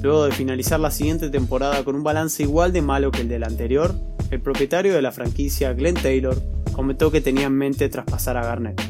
Luego 0.00 0.26
de 0.26 0.30
finalizar 0.30 0.78
la 0.78 0.92
siguiente 0.92 1.28
temporada 1.28 1.82
con 1.82 1.96
un 1.96 2.04
balance 2.04 2.40
igual 2.44 2.72
de 2.72 2.82
malo 2.82 3.10
que 3.10 3.22
el 3.22 3.28
del 3.28 3.42
anterior, 3.42 3.96
el 4.30 4.40
propietario 4.40 4.94
de 4.94 5.02
la 5.02 5.12
franquicia, 5.12 5.72
Glenn 5.72 5.94
Taylor, 5.94 6.36
comentó 6.72 7.10
que 7.10 7.20
tenía 7.20 7.46
en 7.46 7.54
mente 7.54 7.88
traspasar 7.88 8.36
a 8.36 8.44
Garnett. 8.44 8.80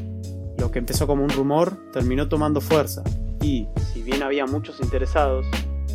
Lo 0.59 0.71
que 0.71 0.80
empezó 0.80 1.07
como 1.07 1.23
un 1.23 1.30
rumor 1.30 1.76
terminó 1.92 2.28
tomando 2.28 2.61
fuerza 2.61 3.02
y, 3.40 3.66
si 3.92 4.02
bien 4.02 4.23
había 4.23 4.47
muchos 4.47 4.80
interesados, 4.80 5.47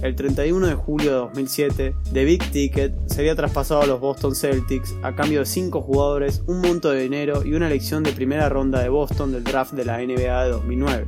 el 0.01 0.15
31 0.15 0.67
de 0.67 0.75
julio 0.75 1.11
de 1.11 1.17
2007, 1.17 1.95
The 2.11 2.25
Big 2.25 2.51
Ticket 2.51 2.93
sería 3.07 3.35
traspasado 3.35 3.81
a 3.81 3.85
los 3.85 3.99
Boston 3.99 4.35
Celtics 4.35 4.93
a 5.01 5.15
cambio 5.15 5.39
de 5.39 5.45
5 5.45 5.81
jugadores, 5.81 6.43
un 6.45 6.59
monto 6.59 6.91
de 6.91 7.03
dinero 7.03 7.45
y 7.45 7.53
una 7.53 7.67
elección 7.67 8.03
de 8.03 8.11
primera 8.11 8.49
ronda 8.49 8.81
de 8.81 8.89
Boston 8.89 9.31
del 9.31 9.43
draft 9.43 9.73
de 9.73 9.85
la 9.85 9.99
NBA 9.99 10.43
de 10.43 10.49
2009, 10.51 11.07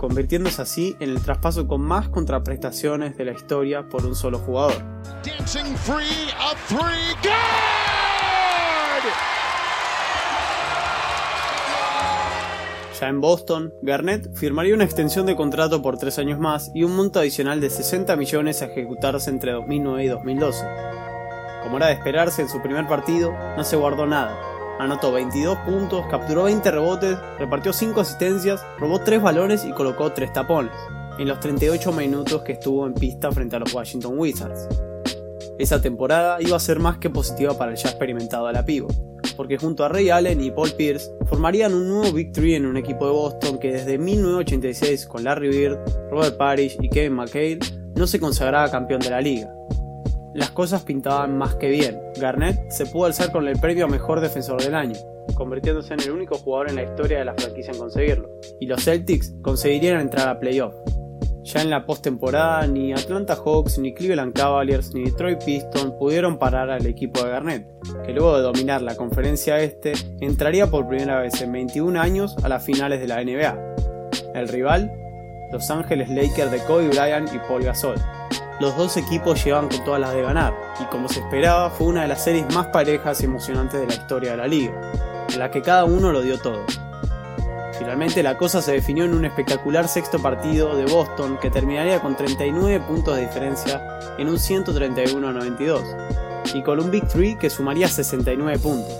convirtiéndose 0.00 0.62
así 0.62 0.96
en 0.98 1.10
el 1.10 1.20
traspaso 1.20 1.68
con 1.68 1.82
más 1.82 2.08
contraprestaciones 2.08 3.18
de 3.18 3.26
la 3.26 3.32
historia 3.32 3.86
por 3.86 4.06
un 4.06 4.14
solo 4.14 4.38
jugador. 4.38 4.72
Ya 12.98 13.08
en 13.08 13.20
Boston, 13.20 13.74
Garnett 13.82 14.34
firmaría 14.34 14.74
una 14.74 14.84
extensión 14.84 15.26
de 15.26 15.36
contrato 15.36 15.82
por 15.82 15.98
tres 15.98 16.18
años 16.18 16.38
más 16.38 16.70
y 16.74 16.84
un 16.84 16.96
monto 16.96 17.18
adicional 17.18 17.60
de 17.60 17.68
60 17.68 18.16
millones 18.16 18.62
a 18.62 18.66
ejecutarse 18.66 19.28
entre 19.28 19.52
2009 19.52 20.04
y 20.04 20.08
2012. 20.08 20.64
Como 21.62 21.76
era 21.76 21.88
de 21.88 21.92
esperarse 21.92 22.40
en 22.40 22.48
su 22.48 22.62
primer 22.62 22.88
partido, 22.88 23.32
no 23.54 23.64
se 23.64 23.76
guardó 23.76 24.06
nada. 24.06 24.59
Anotó 24.80 25.12
22 25.12 25.58
puntos, 25.58 26.06
capturó 26.06 26.44
20 26.44 26.70
rebotes, 26.70 27.18
repartió 27.38 27.70
5 27.70 28.00
asistencias, 28.00 28.64
robó 28.78 28.98
3 28.98 29.20
balones 29.20 29.66
y 29.66 29.72
colocó 29.72 30.10
3 30.10 30.32
tapones, 30.32 30.72
en 31.18 31.28
los 31.28 31.38
38 31.38 31.92
minutos 31.92 32.40
que 32.40 32.52
estuvo 32.52 32.86
en 32.86 32.94
pista 32.94 33.30
frente 33.30 33.56
a 33.56 33.58
los 33.58 33.74
Washington 33.74 34.14
Wizards. 34.16 34.66
Esa 35.58 35.82
temporada 35.82 36.38
iba 36.40 36.56
a 36.56 36.60
ser 36.60 36.78
más 36.78 36.96
que 36.96 37.10
positiva 37.10 37.58
para 37.58 37.72
el 37.72 37.76
ya 37.76 37.90
experimentado 37.90 38.46
Alapivo, 38.46 38.88
porque 39.36 39.58
junto 39.58 39.84
a 39.84 39.90
Ray 39.90 40.08
Allen 40.08 40.40
y 40.40 40.50
Paul 40.50 40.70
Pierce 40.70 41.10
formarían 41.26 41.74
un 41.74 41.86
nuevo 41.86 42.14
Big 42.14 42.32
Three 42.32 42.54
en 42.54 42.64
un 42.64 42.78
equipo 42.78 43.04
de 43.04 43.12
Boston 43.12 43.58
que 43.58 43.72
desde 43.72 43.98
1986 43.98 45.04
con 45.04 45.24
Larry 45.24 45.50
Bird, 45.50 45.78
Robert 46.10 46.38
Parrish 46.38 46.78
y 46.80 46.88
Kevin 46.88 47.16
McHale 47.16 47.58
no 47.96 48.06
se 48.06 48.18
consagraba 48.18 48.70
campeón 48.70 49.00
de 49.00 49.10
la 49.10 49.20
liga. 49.20 49.52
Las 50.34 50.50
cosas 50.50 50.82
pintaban 50.82 51.36
más 51.36 51.56
que 51.56 51.68
bien. 51.68 52.00
Garnett 52.20 52.70
se 52.70 52.86
pudo 52.86 53.06
alzar 53.06 53.32
con 53.32 53.48
el 53.48 53.58
premio 53.58 53.86
a 53.86 53.88
mejor 53.88 54.20
defensor 54.20 54.62
del 54.62 54.76
año, 54.76 54.96
convirtiéndose 55.34 55.94
en 55.94 56.00
el 56.00 56.12
único 56.12 56.36
jugador 56.36 56.70
en 56.70 56.76
la 56.76 56.84
historia 56.84 57.18
de 57.18 57.24
la 57.24 57.34
franquicia 57.34 57.72
en 57.72 57.78
conseguirlo, 57.78 58.30
y 58.60 58.66
los 58.66 58.84
Celtics 58.84 59.34
conseguirían 59.42 60.00
entrar 60.00 60.28
a 60.28 60.38
playoff. 60.38 60.74
Ya 61.42 61.62
en 61.62 61.70
la 61.70 61.84
postemporada, 61.84 62.64
ni 62.68 62.92
Atlanta 62.92 63.34
Hawks, 63.34 63.78
ni 63.78 63.92
Cleveland 63.92 64.34
Cavaliers, 64.34 64.94
ni 64.94 65.04
Detroit 65.04 65.42
Pistons 65.42 65.94
pudieron 65.98 66.38
parar 66.38 66.70
al 66.70 66.86
equipo 66.86 67.24
de 67.24 67.30
Garnett, 67.30 67.66
que 68.04 68.12
luego 68.12 68.36
de 68.36 68.42
dominar 68.42 68.82
la 68.82 68.94
conferencia 68.94 69.58
este, 69.58 69.94
entraría 70.20 70.68
por 70.68 70.86
primera 70.86 71.20
vez 71.20 71.40
en 71.42 71.50
21 71.50 72.00
años 72.00 72.36
a 72.44 72.48
las 72.48 72.64
finales 72.64 73.00
de 73.00 73.08
la 73.08 73.24
NBA. 73.24 73.58
El 74.34 74.48
rival, 74.48 74.92
Los 75.50 75.70
Ángeles 75.70 76.08
Lakers 76.08 76.52
de 76.52 76.58
Kobe 76.58 76.88
Bryant 76.88 77.34
y 77.34 77.38
Paul 77.48 77.64
Gasol. 77.64 77.96
Los 78.60 78.76
dos 78.76 78.98
equipos 78.98 79.42
llevaban 79.42 79.70
con 79.70 79.82
todas 79.84 80.02
las 80.02 80.12
de 80.12 80.20
ganar, 80.20 80.54
y 80.78 80.84
como 80.84 81.08
se 81.08 81.20
esperaba, 81.20 81.70
fue 81.70 81.86
una 81.86 82.02
de 82.02 82.08
las 82.08 82.22
series 82.22 82.54
más 82.54 82.66
parejas 82.66 83.18
y 83.22 83.24
emocionantes 83.24 83.80
de 83.80 83.86
la 83.86 83.94
historia 83.94 84.32
de 84.32 84.36
la 84.36 84.46
liga, 84.46 84.78
en 85.32 85.38
la 85.38 85.50
que 85.50 85.62
cada 85.62 85.86
uno 85.86 86.12
lo 86.12 86.20
dio 86.20 86.38
todo. 86.38 86.66
Finalmente 87.78 88.22
la 88.22 88.36
cosa 88.36 88.60
se 88.60 88.72
definió 88.72 89.06
en 89.06 89.14
un 89.14 89.24
espectacular 89.24 89.88
sexto 89.88 90.20
partido 90.20 90.76
de 90.76 90.84
Boston 90.84 91.38
que 91.40 91.48
terminaría 91.48 92.00
con 92.00 92.14
39 92.14 92.80
puntos 92.80 93.16
de 93.16 93.22
diferencia 93.22 93.80
en 94.18 94.28
un 94.28 94.38
131 94.38 95.32
92 95.32 95.82
y 96.52 96.62
con 96.62 96.80
un 96.80 96.90
Big 96.90 97.08
3 97.08 97.36
que 97.36 97.48
sumaría 97.48 97.88
69 97.88 98.58
puntos. 98.58 98.92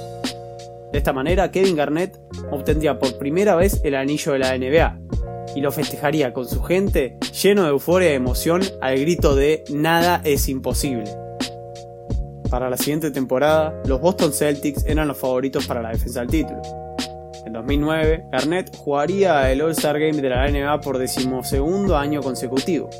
De 0.90 0.96
esta 0.96 1.12
manera 1.12 1.50
Kevin 1.50 1.76
Garnett 1.76 2.18
obtendría 2.50 2.98
por 2.98 3.18
primera 3.18 3.56
vez 3.56 3.82
el 3.84 3.94
anillo 3.94 4.32
de 4.32 4.38
la 4.38 4.56
NBA, 4.56 4.98
y 5.54 5.60
lo 5.60 5.72
festejaría 5.72 6.32
con 6.32 6.46
su 6.46 6.62
gente 6.62 7.18
lleno 7.42 7.64
de 7.64 7.70
euforia 7.70 8.12
y 8.12 8.14
emoción 8.14 8.62
al 8.80 8.98
grito 8.98 9.34
de 9.34 9.64
nada 9.70 10.20
es 10.24 10.48
imposible. 10.48 11.04
Para 12.50 12.68
la 12.68 12.76
siguiente 12.76 13.10
temporada, 13.10 13.80
los 13.86 14.00
Boston 14.00 14.32
Celtics 14.32 14.84
eran 14.84 15.08
los 15.08 15.18
favoritos 15.18 15.66
para 15.66 15.82
la 15.82 15.90
defensa 15.90 16.20
del 16.20 16.30
título. 16.30 16.60
En 17.46 17.52
2009, 17.52 18.24
Garnett 18.32 18.76
jugaría 18.76 19.50
el 19.50 19.62
All-Star 19.62 19.98
Game 19.98 20.20
de 20.20 20.28
la 20.28 20.48
NBA 20.50 20.80
por 20.80 20.98
decimosegundo 20.98 21.96
año 21.96 22.20
consecutivo, 22.22 22.90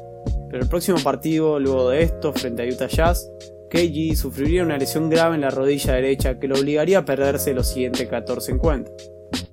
pero 0.51 0.63
el 0.63 0.69
próximo 0.69 0.99
partido, 1.03 1.59
luego 1.59 1.91
de 1.91 2.03
esto, 2.03 2.33
frente 2.33 2.63
a 2.63 2.67
Utah 2.67 2.89
Jazz, 2.89 3.31
KG 3.71 4.17
sufriría 4.17 4.65
una 4.65 4.79
lesión 4.79 5.09
grave 5.09 5.37
en 5.37 5.43
la 5.43 5.51
rodilla 5.51 5.95
derecha 5.95 6.39
que 6.39 6.49
lo 6.49 6.59
obligaría 6.59 6.99
a 6.99 7.05
perderse 7.05 7.55
los 7.55 7.69
siguientes 7.69 8.09
14 8.09 8.53
encuentros. 8.53 8.97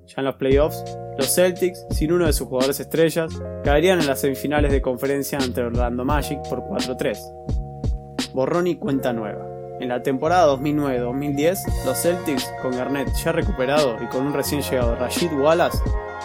Ya 0.06 0.14
en 0.16 0.24
los 0.24 0.34
playoffs, 0.34 0.82
los 1.18 1.34
Celtics, 1.34 1.84
sin 1.90 2.12
uno 2.12 2.26
de 2.26 2.32
sus 2.32 2.46
jugadores 2.46 2.78
estrellas, 2.78 3.32
caerían 3.64 3.98
en 3.98 4.06
las 4.06 4.20
semifinales 4.20 4.70
de 4.70 4.80
conferencia 4.80 5.38
ante 5.38 5.60
Orlando 5.60 6.04
Magic 6.04 6.38
por 6.48 6.60
4-3. 6.60 8.30
Borrón 8.32 8.68
y 8.68 8.76
cuenta 8.76 9.12
nueva. 9.12 9.44
En 9.80 9.88
la 9.88 10.00
temporada 10.00 10.46
2009-2010, 10.56 11.84
los 11.84 12.00
Celtics, 12.00 12.48
con 12.62 12.70
Garnett 12.70 13.12
ya 13.24 13.32
recuperado 13.32 13.96
y 14.00 14.06
con 14.06 14.28
un 14.28 14.32
recién 14.32 14.62
llegado 14.62 14.94
Rashid 14.94 15.32
Wallace, 15.32 15.78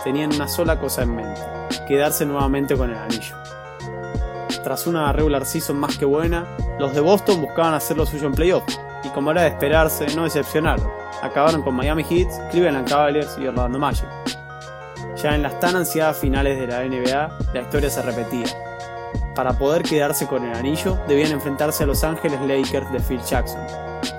tenían 0.03 0.31
una 0.35 0.47
sola 0.47 0.79
cosa 0.79 1.01
en 1.01 1.15
mente, 1.15 1.41
quedarse 1.87 2.27
nuevamente 2.27 2.77
con 2.77 2.91
el 2.91 2.97
anillo. 2.97 3.35
Tras 4.63 4.85
una 4.85 5.11
regular 5.11 5.45
season 5.45 5.77
más 5.77 5.97
que 5.97 6.05
buena, 6.05 6.45
los 6.77 6.93
de 6.93 7.01
Boston 7.01 7.41
buscaban 7.41 7.73
hacer 7.73 7.97
lo 7.97 8.05
suyo 8.05 8.27
en 8.27 8.33
playoffs, 8.33 8.79
y 9.03 9.09
como 9.09 9.31
era 9.31 9.41
de 9.41 9.49
esperarse, 9.49 10.05
no 10.15 10.25
decepcionaron. 10.25 10.87
Acabaron 11.23 11.63
con 11.63 11.73
Miami 11.73 12.03
Heat, 12.03 12.51
Cleveland 12.51 12.87
Cavaliers 12.87 13.37
y 13.39 13.47
Orlando 13.47 13.79
Magic. 13.79 14.22
Ya 15.23 15.35
en 15.35 15.41
las 15.41 15.57
tan 15.61 15.77
ansiadas 15.77 16.17
finales 16.17 16.59
de 16.59 16.67
la 16.67 16.83
NBA, 16.83 17.53
la 17.53 17.61
historia 17.61 17.89
se 17.89 18.01
repetía. 18.01 18.43
Para 19.33 19.57
poder 19.57 19.83
quedarse 19.83 20.27
con 20.27 20.43
el 20.43 20.53
anillo, 20.53 20.97
debían 21.07 21.31
enfrentarse 21.31 21.83
a 21.83 21.87
Los 21.87 22.03
Ángeles 22.03 22.41
Lakers 22.41 22.91
de 22.91 22.99
Phil 22.99 23.21
Jackson. 23.21 23.61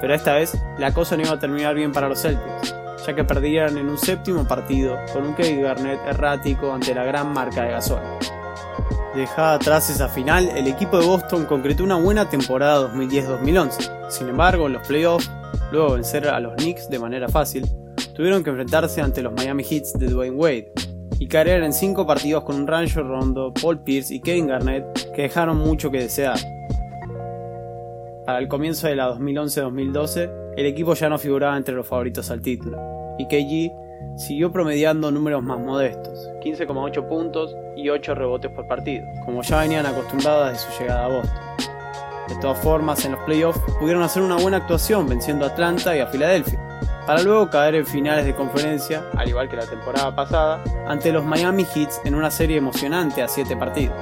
Pero 0.01 0.15
esta 0.15 0.33
vez, 0.33 0.57
la 0.79 0.95
cosa 0.95 1.15
no 1.19 1.25
iba 1.25 1.33
a 1.33 1.39
terminar 1.39 1.75
bien 1.75 1.93
para 1.93 2.09
los 2.09 2.23
Celtics, 2.23 2.75
ya 3.07 3.15
que 3.15 3.23
perdían 3.23 3.77
en 3.77 3.91
un 3.91 3.99
séptimo 3.99 4.49
partido 4.49 4.99
con 5.13 5.27
un 5.27 5.35
Kevin 5.35 5.61
Garnett 5.61 6.01
errático 6.07 6.73
ante 6.73 6.95
la 6.95 7.05
gran 7.05 7.35
marca 7.35 7.65
de 7.65 7.73
Gasol. 7.73 8.01
Dejada 9.15 9.57
atrás 9.57 9.91
esa 9.91 10.09
final, 10.09 10.49
el 10.57 10.67
equipo 10.69 10.99
de 10.99 11.07
Boston 11.07 11.45
concretó 11.45 11.85
una 11.85 11.97
buena 11.97 12.31
temporada 12.31 12.91
2010-2011. 12.95 14.11
Sin 14.11 14.31
embargo, 14.31 14.69
en 14.69 14.73
los 14.73 14.89
playoffs, 14.89 15.31
luego 15.71 15.91
de 15.91 15.95
vencer 15.97 16.29
a 16.29 16.41
los 16.41 16.55
Knicks 16.55 16.89
de 16.89 16.99
manera 16.99 17.29
fácil, 17.29 17.67
tuvieron 18.17 18.43
que 18.43 18.49
enfrentarse 18.49 19.03
ante 19.03 19.21
los 19.21 19.35
Miami 19.35 19.65
Heat 19.65 19.85
de 19.99 20.07
Dwayne 20.07 20.37
Wade 20.37 20.73
y 21.19 21.27
caer 21.29 21.63
en 21.63 21.73
cinco 21.73 22.07
partidos 22.07 22.45
con 22.45 22.57
un 22.57 22.67
Rancho 22.67 23.03
Rondo, 23.03 23.53
Paul 23.61 23.81
Pierce 23.81 24.15
y 24.15 24.21
Kevin 24.21 24.49
Garnett 24.49 25.13
que 25.13 25.23
dejaron 25.23 25.59
mucho 25.59 25.91
que 25.91 26.01
desear. 26.01 26.39
Para 28.27 28.39
el 28.39 28.49
comienzo 28.49 28.87
de 28.87 28.97
la 28.97 29.11
2011-2012, 29.15 30.55
el 30.57 30.67
equipo 30.67 30.95
ya 30.95 31.09
no 31.09 31.19
figuraba 31.19 31.57
entre 31.57 31.75
los 31.75 31.87
favoritos 31.87 32.31
al 32.31 32.41
título, 32.41 32.79
y 33.19 33.27
KG 33.27 33.73
siguió 34.17 34.51
promediando 34.51 35.11
números 35.11 35.43
más 35.43 35.59
modestos, 35.61 36.31
15,8 36.43 37.09
puntos 37.09 37.55
y 37.77 37.89
8 37.91 38.15
rebotes 38.15 38.51
por 38.51 38.67
partido, 38.67 39.05
como 39.25 39.43
ya 39.43 39.61
venían 39.61 39.87
acostumbrados 39.87 40.53
de 40.53 40.59
su 40.59 40.83
llegada 40.83 41.05
a 41.05 41.09
Boston. 41.09 41.41
De 42.29 42.37
todas 42.41 42.59
formas, 42.61 43.05
en 43.05 43.13
los 43.13 43.21
playoffs 43.25 43.61
pudieron 43.79 44.03
hacer 44.03 44.23
una 44.23 44.37
buena 44.37 44.57
actuación 44.59 45.07
venciendo 45.07 45.45
a 45.45 45.49
Atlanta 45.49 45.95
y 45.95 46.01
a 46.01 46.07
Filadelfia, 46.07 46.74
para 47.07 47.23
luego 47.23 47.51
caer 47.51 47.75
en 47.75 47.87
finales 47.87 48.25
de 48.25 48.35
conferencia, 48.35 49.05
al 49.17 49.29
igual 49.29 49.49
que 49.49 49.57
la 49.57 49.67
temporada 49.67 50.15
pasada, 50.15 50.63
ante 50.87 51.13
los 51.13 51.25
Miami 51.25 51.65
Heat 51.65 51.91
en 52.05 52.15
una 52.15 52.31
serie 52.31 52.57
emocionante 52.57 53.23
a 53.23 53.29
7 53.29 53.57
partidos. 53.57 53.97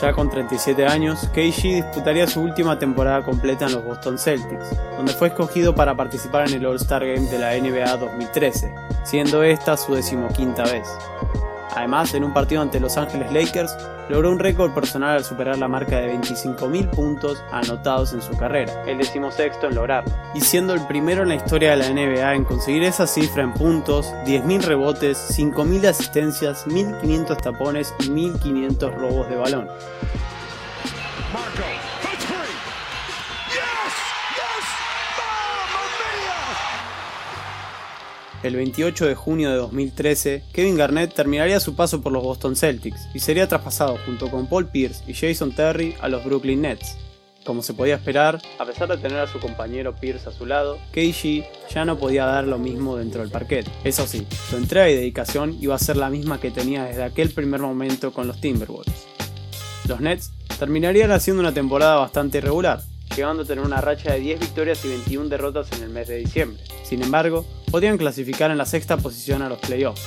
Ya 0.00 0.12
con 0.12 0.30
37 0.30 0.86
años, 0.86 1.28
KG 1.32 1.82
disputaría 1.82 2.28
su 2.28 2.40
última 2.42 2.78
temporada 2.78 3.22
completa 3.22 3.66
en 3.66 3.72
los 3.72 3.84
Boston 3.84 4.18
Celtics, 4.18 4.70
donde 4.96 5.12
fue 5.12 5.28
escogido 5.28 5.74
para 5.74 5.96
participar 5.96 6.48
en 6.48 6.54
el 6.54 6.66
All-Star 6.66 7.04
Game 7.04 7.28
de 7.28 7.38
la 7.38 7.58
NBA 7.58 7.96
2013, 7.96 8.72
siendo 9.02 9.42
esta 9.42 9.76
su 9.76 9.94
decimoquinta 9.94 10.62
vez. 10.64 10.86
Además, 11.74 12.14
en 12.14 12.24
un 12.24 12.32
partido 12.32 12.62
ante 12.62 12.80
Los 12.80 12.96
Ángeles 12.96 13.32
Lakers, 13.32 13.76
logró 14.08 14.30
un 14.30 14.38
récord 14.38 14.72
personal 14.72 15.16
al 15.16 15.24
superar 15.24 15.58
la 15.58 15.68
marca 15.68 15.98
de 15.98 16.14
25.000 16.14 16.90
puntos 16.90 17.42
anotados 17.52 18.12
en 18.12 18.22
su 18.22 18.36
carrera, 18.36 18.84
el 18.86 18.98
decimosexto 18.98 19.66
en 19.68 19.74
lograrlo, 19.74 20.12
y 20.34 20.40
siendo 20.40 20.74
el 20.74 20.86
primero 20.86 21.22
en 21.22 21.28
la 21.28 21.34
historia 21.34 21.70
de 21.72 21.76
la 21.76 21.90
NBA 21.90 22.34
en 22.34 22.44
conseguir 22.44 22.84
esa 22.84 23.06
cifra 23.06 23.42
en 23.42 23.52
puntos, 23.52 24.12
10.000 24.24 24.62
rebotes, 24.62 25.38
5.000 25.38 25.86
asistencias, 25.86 26.66
1.500 26.66 27.36
tapones 27.36 27.94
y 28.00 28.08
1.500 28.08 28.94
robos 28.94 29.28
de 29.28 29.36
balón. 29.36 29.68
El 38.44 38.54
28 38.54 39.06
de 39.06 39.16
junio 39.16 39.50
de 39.50 39.56
2013, 39.56 40.44
Kevin 40.52 40.76
Garnett 40.76 41.12
terminaría 41.12 41.58
su 41.58 41.74
paso 41.74 42.00
por 42.00 42.12
los 42.12 42.22
Boston 42.22 42.54
Celtics 42.54 43.08
y 43.12 43.18
sería 43.18 43.48
traspasado 43.48 43.98
junto 44.06 44.30
con 44.30 44.46
Paul 44.46 44.68
Pierce 44.68 45.02
y 45.08 45.14
Jason 45.14 45.52
Terry 45.52 45.96
a 46.00 46.08
los 46.08 46.24
Brooklyn 46.24 46.60
Nets. 46.60 46.96
Como 47.44 47.62
se 47.62 47.74
podía 47.74 47.96
esperar, 47.96 48.40
a 48.60 48.64
pesar 48.64 48.88
de 48.88 48.96
tener 48.98 49.18
a 49.18 49.26
su 49.26 49.40
compañero 49.40 49.96
Pierce 49.96 50.28
a 50.28 50.32
su 50.32 50.46
lado, 50.46 50.78
KG 50.92 51.46
ya 51.68 51.84
no 51.84 51.98
podía 51.98 52.26
dar 52.26 52.46
lo 52.46 52.58
mismo 52.58 52.96
dentro 52.96 53.22
del 53.22 53.30
parquet. 53.30 53.68
Eso 53.82 54.06
sí, 54.06 54.24
su 54.48 54.56
entrega 54.56 54.88
y 54.88 54.94
dedicación 54.94 55.56
iba 55.60 55.74
a 55.74 55.78
ser 55.78 55.96
la 55.96 56.08
misma 56.08 56.38
que 56.38 56.52
tenía 56.52 56.84
desde 56.84 57.02
aquel 57.02 57.30
primer 57.30 57.60
momento 57.60 58.12
con 58.12 58.28
los 58.28 58.40
Timberwolves. 58.40 59.08
Los 59.88 60.00
Nets 60.00 60.30
terminarían 60.60 61.10
haciendo 61.10 61.40
una 61.40 61.52
temporada 61.52 61.96
bastante 61.96 62.38
irregular, 62.38 62.82
llegando 63.16 63.42
a 63.42 63.46
tener 63.46 63.64
una 63.64 63.80
racha 63.80 64.12
de 64.12 64.20
10 64.20 64.38
victorias 64.38 64.84
y 64.84 64.88
21 64.90 65.28
derrotas 65.28 65.72
en 65.72 65.82
el 65.82 65.90
mes 65.90 66.06
de 66.06 66.18
diciembre. 66.18 66.62
Sin 66.84 67.02
embargo, 67.02 67.44
podían 67.70 67.98
clasificar 67.98 68.50
en 68.50 68.58
la 68.58 68.66
sexta 68.66 68.96
posición 68.96 69.42
a 69.42 69.48
los 69.48 69.58
playoffs. 69.58 70.02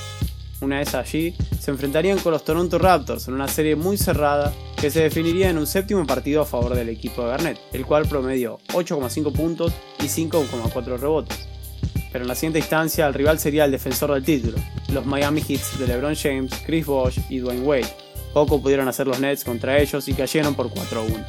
Una 0.62 0.80
vez 0.80 0.94
allí, 0.94 1.34
se 1.60 1.72
enfrentarían 1.72 2.20
con 2.20 2.34
los 2.34 2.44
Toronto 2.44 2.78
Raptors 2.78 3.28
en 3.28 3.34
una 3.34 3.48
serie 3.48 3.76
muy 3.76 3.98
cerrada 3.98 4.54
que 4.80 4.92
se 4.92 5.02
definiría 5.02 5.50
en 5.50 5.58
un 5.58 5.66
séptimo 5.66 6.06
partido 6.06 6.42
a 6.42 6.46
favor 6.46 6.76
del 6.76 6.90
equipo 6.90 7.24
de 7.24 7.30
Garnett, 7.30 7.60
el 7.74 7.86
cual 7.86 8.08
promedió 8.08 8.60
8,5 8.74 9.32
puntos 9.32 9.74
y 10.00 10.04
5,4 10.04 11.00
rebotes. 11.00 11.48
Pero 12.12 12.24
en 12.24 12.28
la 12.28 12.36
siguiente 12.36 12.60
instancia 12.60 13.08
el 13.08 13.14
rival 13.14 13.40
sería 13.40 13.66
el 13.66 13.72
defensor 13.72 14.14
del 14.14 14.24
título, 14.24 14.58
los 14.92 15.06
Miami 15.06 15.42
Heat 15.42 15.62
de 15.80 15.88
LeBron 15.88 16.16
James, 16.16 16.52
Chris 16.66 16.86
Bosh 16.86 17.20
y 17.30 17.40
Dwayne 17.40 17.64
Wade. 17.64 17.94
Poco 18.34 18.62
pudieron 18.62 18.88
hacer 18.88 19.08
los 19.08 19.20
Nets 19.20 19.44
contra 19.44 19.80
ellos 19.80 20.08
y 20.08 20.14
cayeron 20.14 20.54
por 20.54 20.70
4-1. 20.70 21.26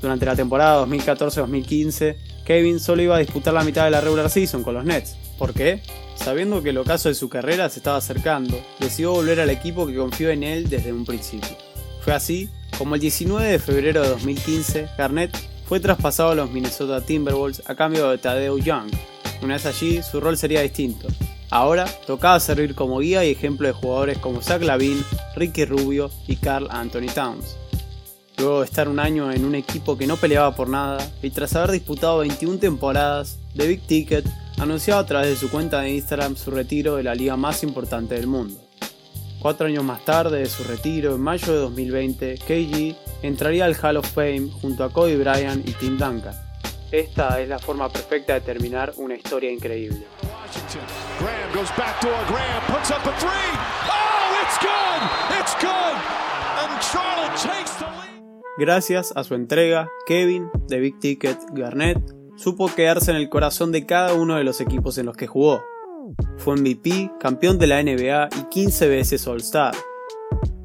Durante 0.00 0.26
la 0.26 0.36
temporada 0.36 0.86
2014-2015, 0.86 2.16
Kevin 2.46 2.78
solo 2.78 3.02
iba 3.02 3.16
a 3.16 3.18
disputar 3.18 3.52
la 3.52 3.64
mitad 3.64 3.84
de 3.84 3.90
la 3.90 4.00
regular 4.00 4.30
season 4.30 4.62
con 4.62 4.74
los 4.74 4.84
Nets. 4.84 5.16
¿Por 5.36 5.52
qué? 5.52 5.82
Sabiendo 6.14 6.62
que 6.62 6.70
el 6.70 6.78
ocaso 6.78 7.08
de 7.08 7.14
su 7.14 7.28
carrera 7.28 7.68
se 7.68 7.80
estaba 7.80 7.96
acercando, 7.96 8.58
decidió 8.78 9.12
volver 9.12 9.40
al 9.40 9.50
equipo 9.50 9.86
que 9.86 9.96
confió 9.96 10.30
en 10.30 10.44
él 10.44 10.68
desde 10.68 10.92
un 10.92 11.04
principio. 11.04 11.56
Fue 12.02 12.14
así 12.14 12.48
como 12.78 12.94
el 12.94 13.00
19 13.00 13.50
de 13.50 13.58
febrero 13.58 14.02
de 14.02 14.08
2015, 14.10 14.88
Garnett 14.96 15.36
fue 15.66 15.80
traspasado 15.80 16.30
a 16.30 16.34
los 16.36 16.50
Minnesota 16.50 17.00
Timberwolves 17.00 17.62
a 17.66 17.74
cambio 17.74 18.10
de 18.10 18.18
Tadeu 18.18 18.58
Young. 18.58 18.90
Una 19.42 19.54
vez 19.54 19.66
allí, 19.66 20.00
su 20.02 20.20
rol 20.20 20.36
sería 20.36 20.62
distinto. 20.62 21.08
Ahora 21.50 21.86
tocaba 22.06 22.38
servir 22.38 22.74
como 22.74 23.00
guía 23.00 23.24
y 23.24 23.32
ejemplo 23.32 23.66
de 23.66 23.72
jugadores 23.72 24.18
como 24.18 24.42
Zach 24.42 24.62
Lavin, 24.62 25.04
Ricky 25.34 25.64
Rubio 25.64 26.10
y 26.26 26.36
Carl 26.36 26.68
Anthony 26.70 27.12
Towns. 27.12 27.56
Luego 28.38 28.60
de 28.60 28.66
estar 28.66 28.88
un 28.88 29.00
año 29.00 29.32
en 29.32 29.44
un 29.44 29.54
equipo 29.54 29.96
que 29.96 30.06
no 30.06 30.16
peleaba 30.16 30.54
por 30.54 30.68
nada 30.68 30.98
y 31.22 31.30
tras 31.30 31.56
haber 31.56 31.70
disputado 31.70 32.18
21 32.18 32.58
temporadas, 32.58 33.38
The 33.56 33.66
Big 33.66 33.80
Ticket 33.86 34.26
anunció 34.58 34.98
a 34.98 35.06
través 35.06 35.28
de 35.30 35.36
su 35.36 35.50
cuenta 35.50 35.80
de 35.80 35.94
Instagram 35.94 36.36
su 36.36 36.50
retiro 36.50 36.96
de 36.96 37.02
la 37.02 37.14
liga 37.14 37.36
más 37.36 37.62
importante 37.62 38.14
del 38.14 38.26
mundo. 38.26 38.60
Cuatro 39.40 39.66
años 39.66 39.84
más 39.84 40.04
tarde 40.04 40.40
de 40.40 40.46
su 40.46 40.64
retiro, 40.64 41.14
en 41.14 41.20
mayo 41.20 41.52
de 41.52 41.58
2020, 41.60 42.38
KG 42.38 42.96
entraría 43.22 43.64
al 43.64 43.76
Hall 43.80 43.96
of 43.96 44.10
Fame 44.10 44.50
junto 44.60 44.84
a 44.84 44.92
Cody 44.92 45.16
Bryant 45.16 45.66
y 45.66 45.72
Tim 45.72 45.96
Duncan. 45.96 46.34
Esta 46.90 47.40
es 47.40 47.48
la 47.48 47.58
forma 47.58 47.88
perfecta 47.88 48.34
de 48.34 48.40
terminar 48.42 48.92
una 48.96 49.14
historia 49.14 49.50
increíble. 49.50 50.06
Gracias 58.58 59.12
a 59.14 59.22
su 59.22 59.34
entrega, 59.34 59.90
Kevin, 60.06 60.48
The 60.68 60.80
Big 60.80 60.98
Ticket, 60.98 61.38
Garnett, 61.52 61.98
supo 62.36 62.74
quedarse 62.74 63.10
en 63.10 63.18
el 63.18 63.28
corazón 63.28 63.70
de 63.70 63.84
cada 63.84 64.14
uno 64.14 64.36
de 64.36 64.44
los 64.44 64.62
equipos 64.62 64.96
en 64.96 65.04
los 65.04 65.16
que 65.16 65.26
jugó. 65.26 65.62
Fue 66.38 66.56
MVP, 66.56 67.12
campeón 67.20 67.58
de 67.58 67.66
la 67.66 67.82
NBA 67.82 68.30
y 68.38 68.48
15 68.48 68.88
veces 68.88 69.26
All-Star. 69.26 69.74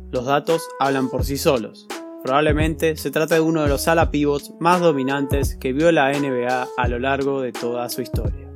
Los 0.10 0.25
datos 0.25 0.69
hablan 0.80 1.10
por 1.10 1.25
sí 1.25 1.38
solos. 1.38 1.88
Probablemente 2.23 2.95
se 2.95 3.12
trata 3.12 3.36
de 3.36 3.41
uno 3.41 3.63
de 3.63 3.69
los 3.69 3.88
ala 3.89 4.10
pivots 4.10 4.54
más 4.60 4.80
dominantes 4.80 5.58
que 5.58 5.73
vio 5.73 5.91
la 5.91 6.13
NBA 6.13 6.67
a 6.77 6.88
lo 6.88 6.97
largo 6.97 7.41
de 7.41 7.51
toda 7.51 7.89
su 7.89 8.01
historia. 8.01 8.50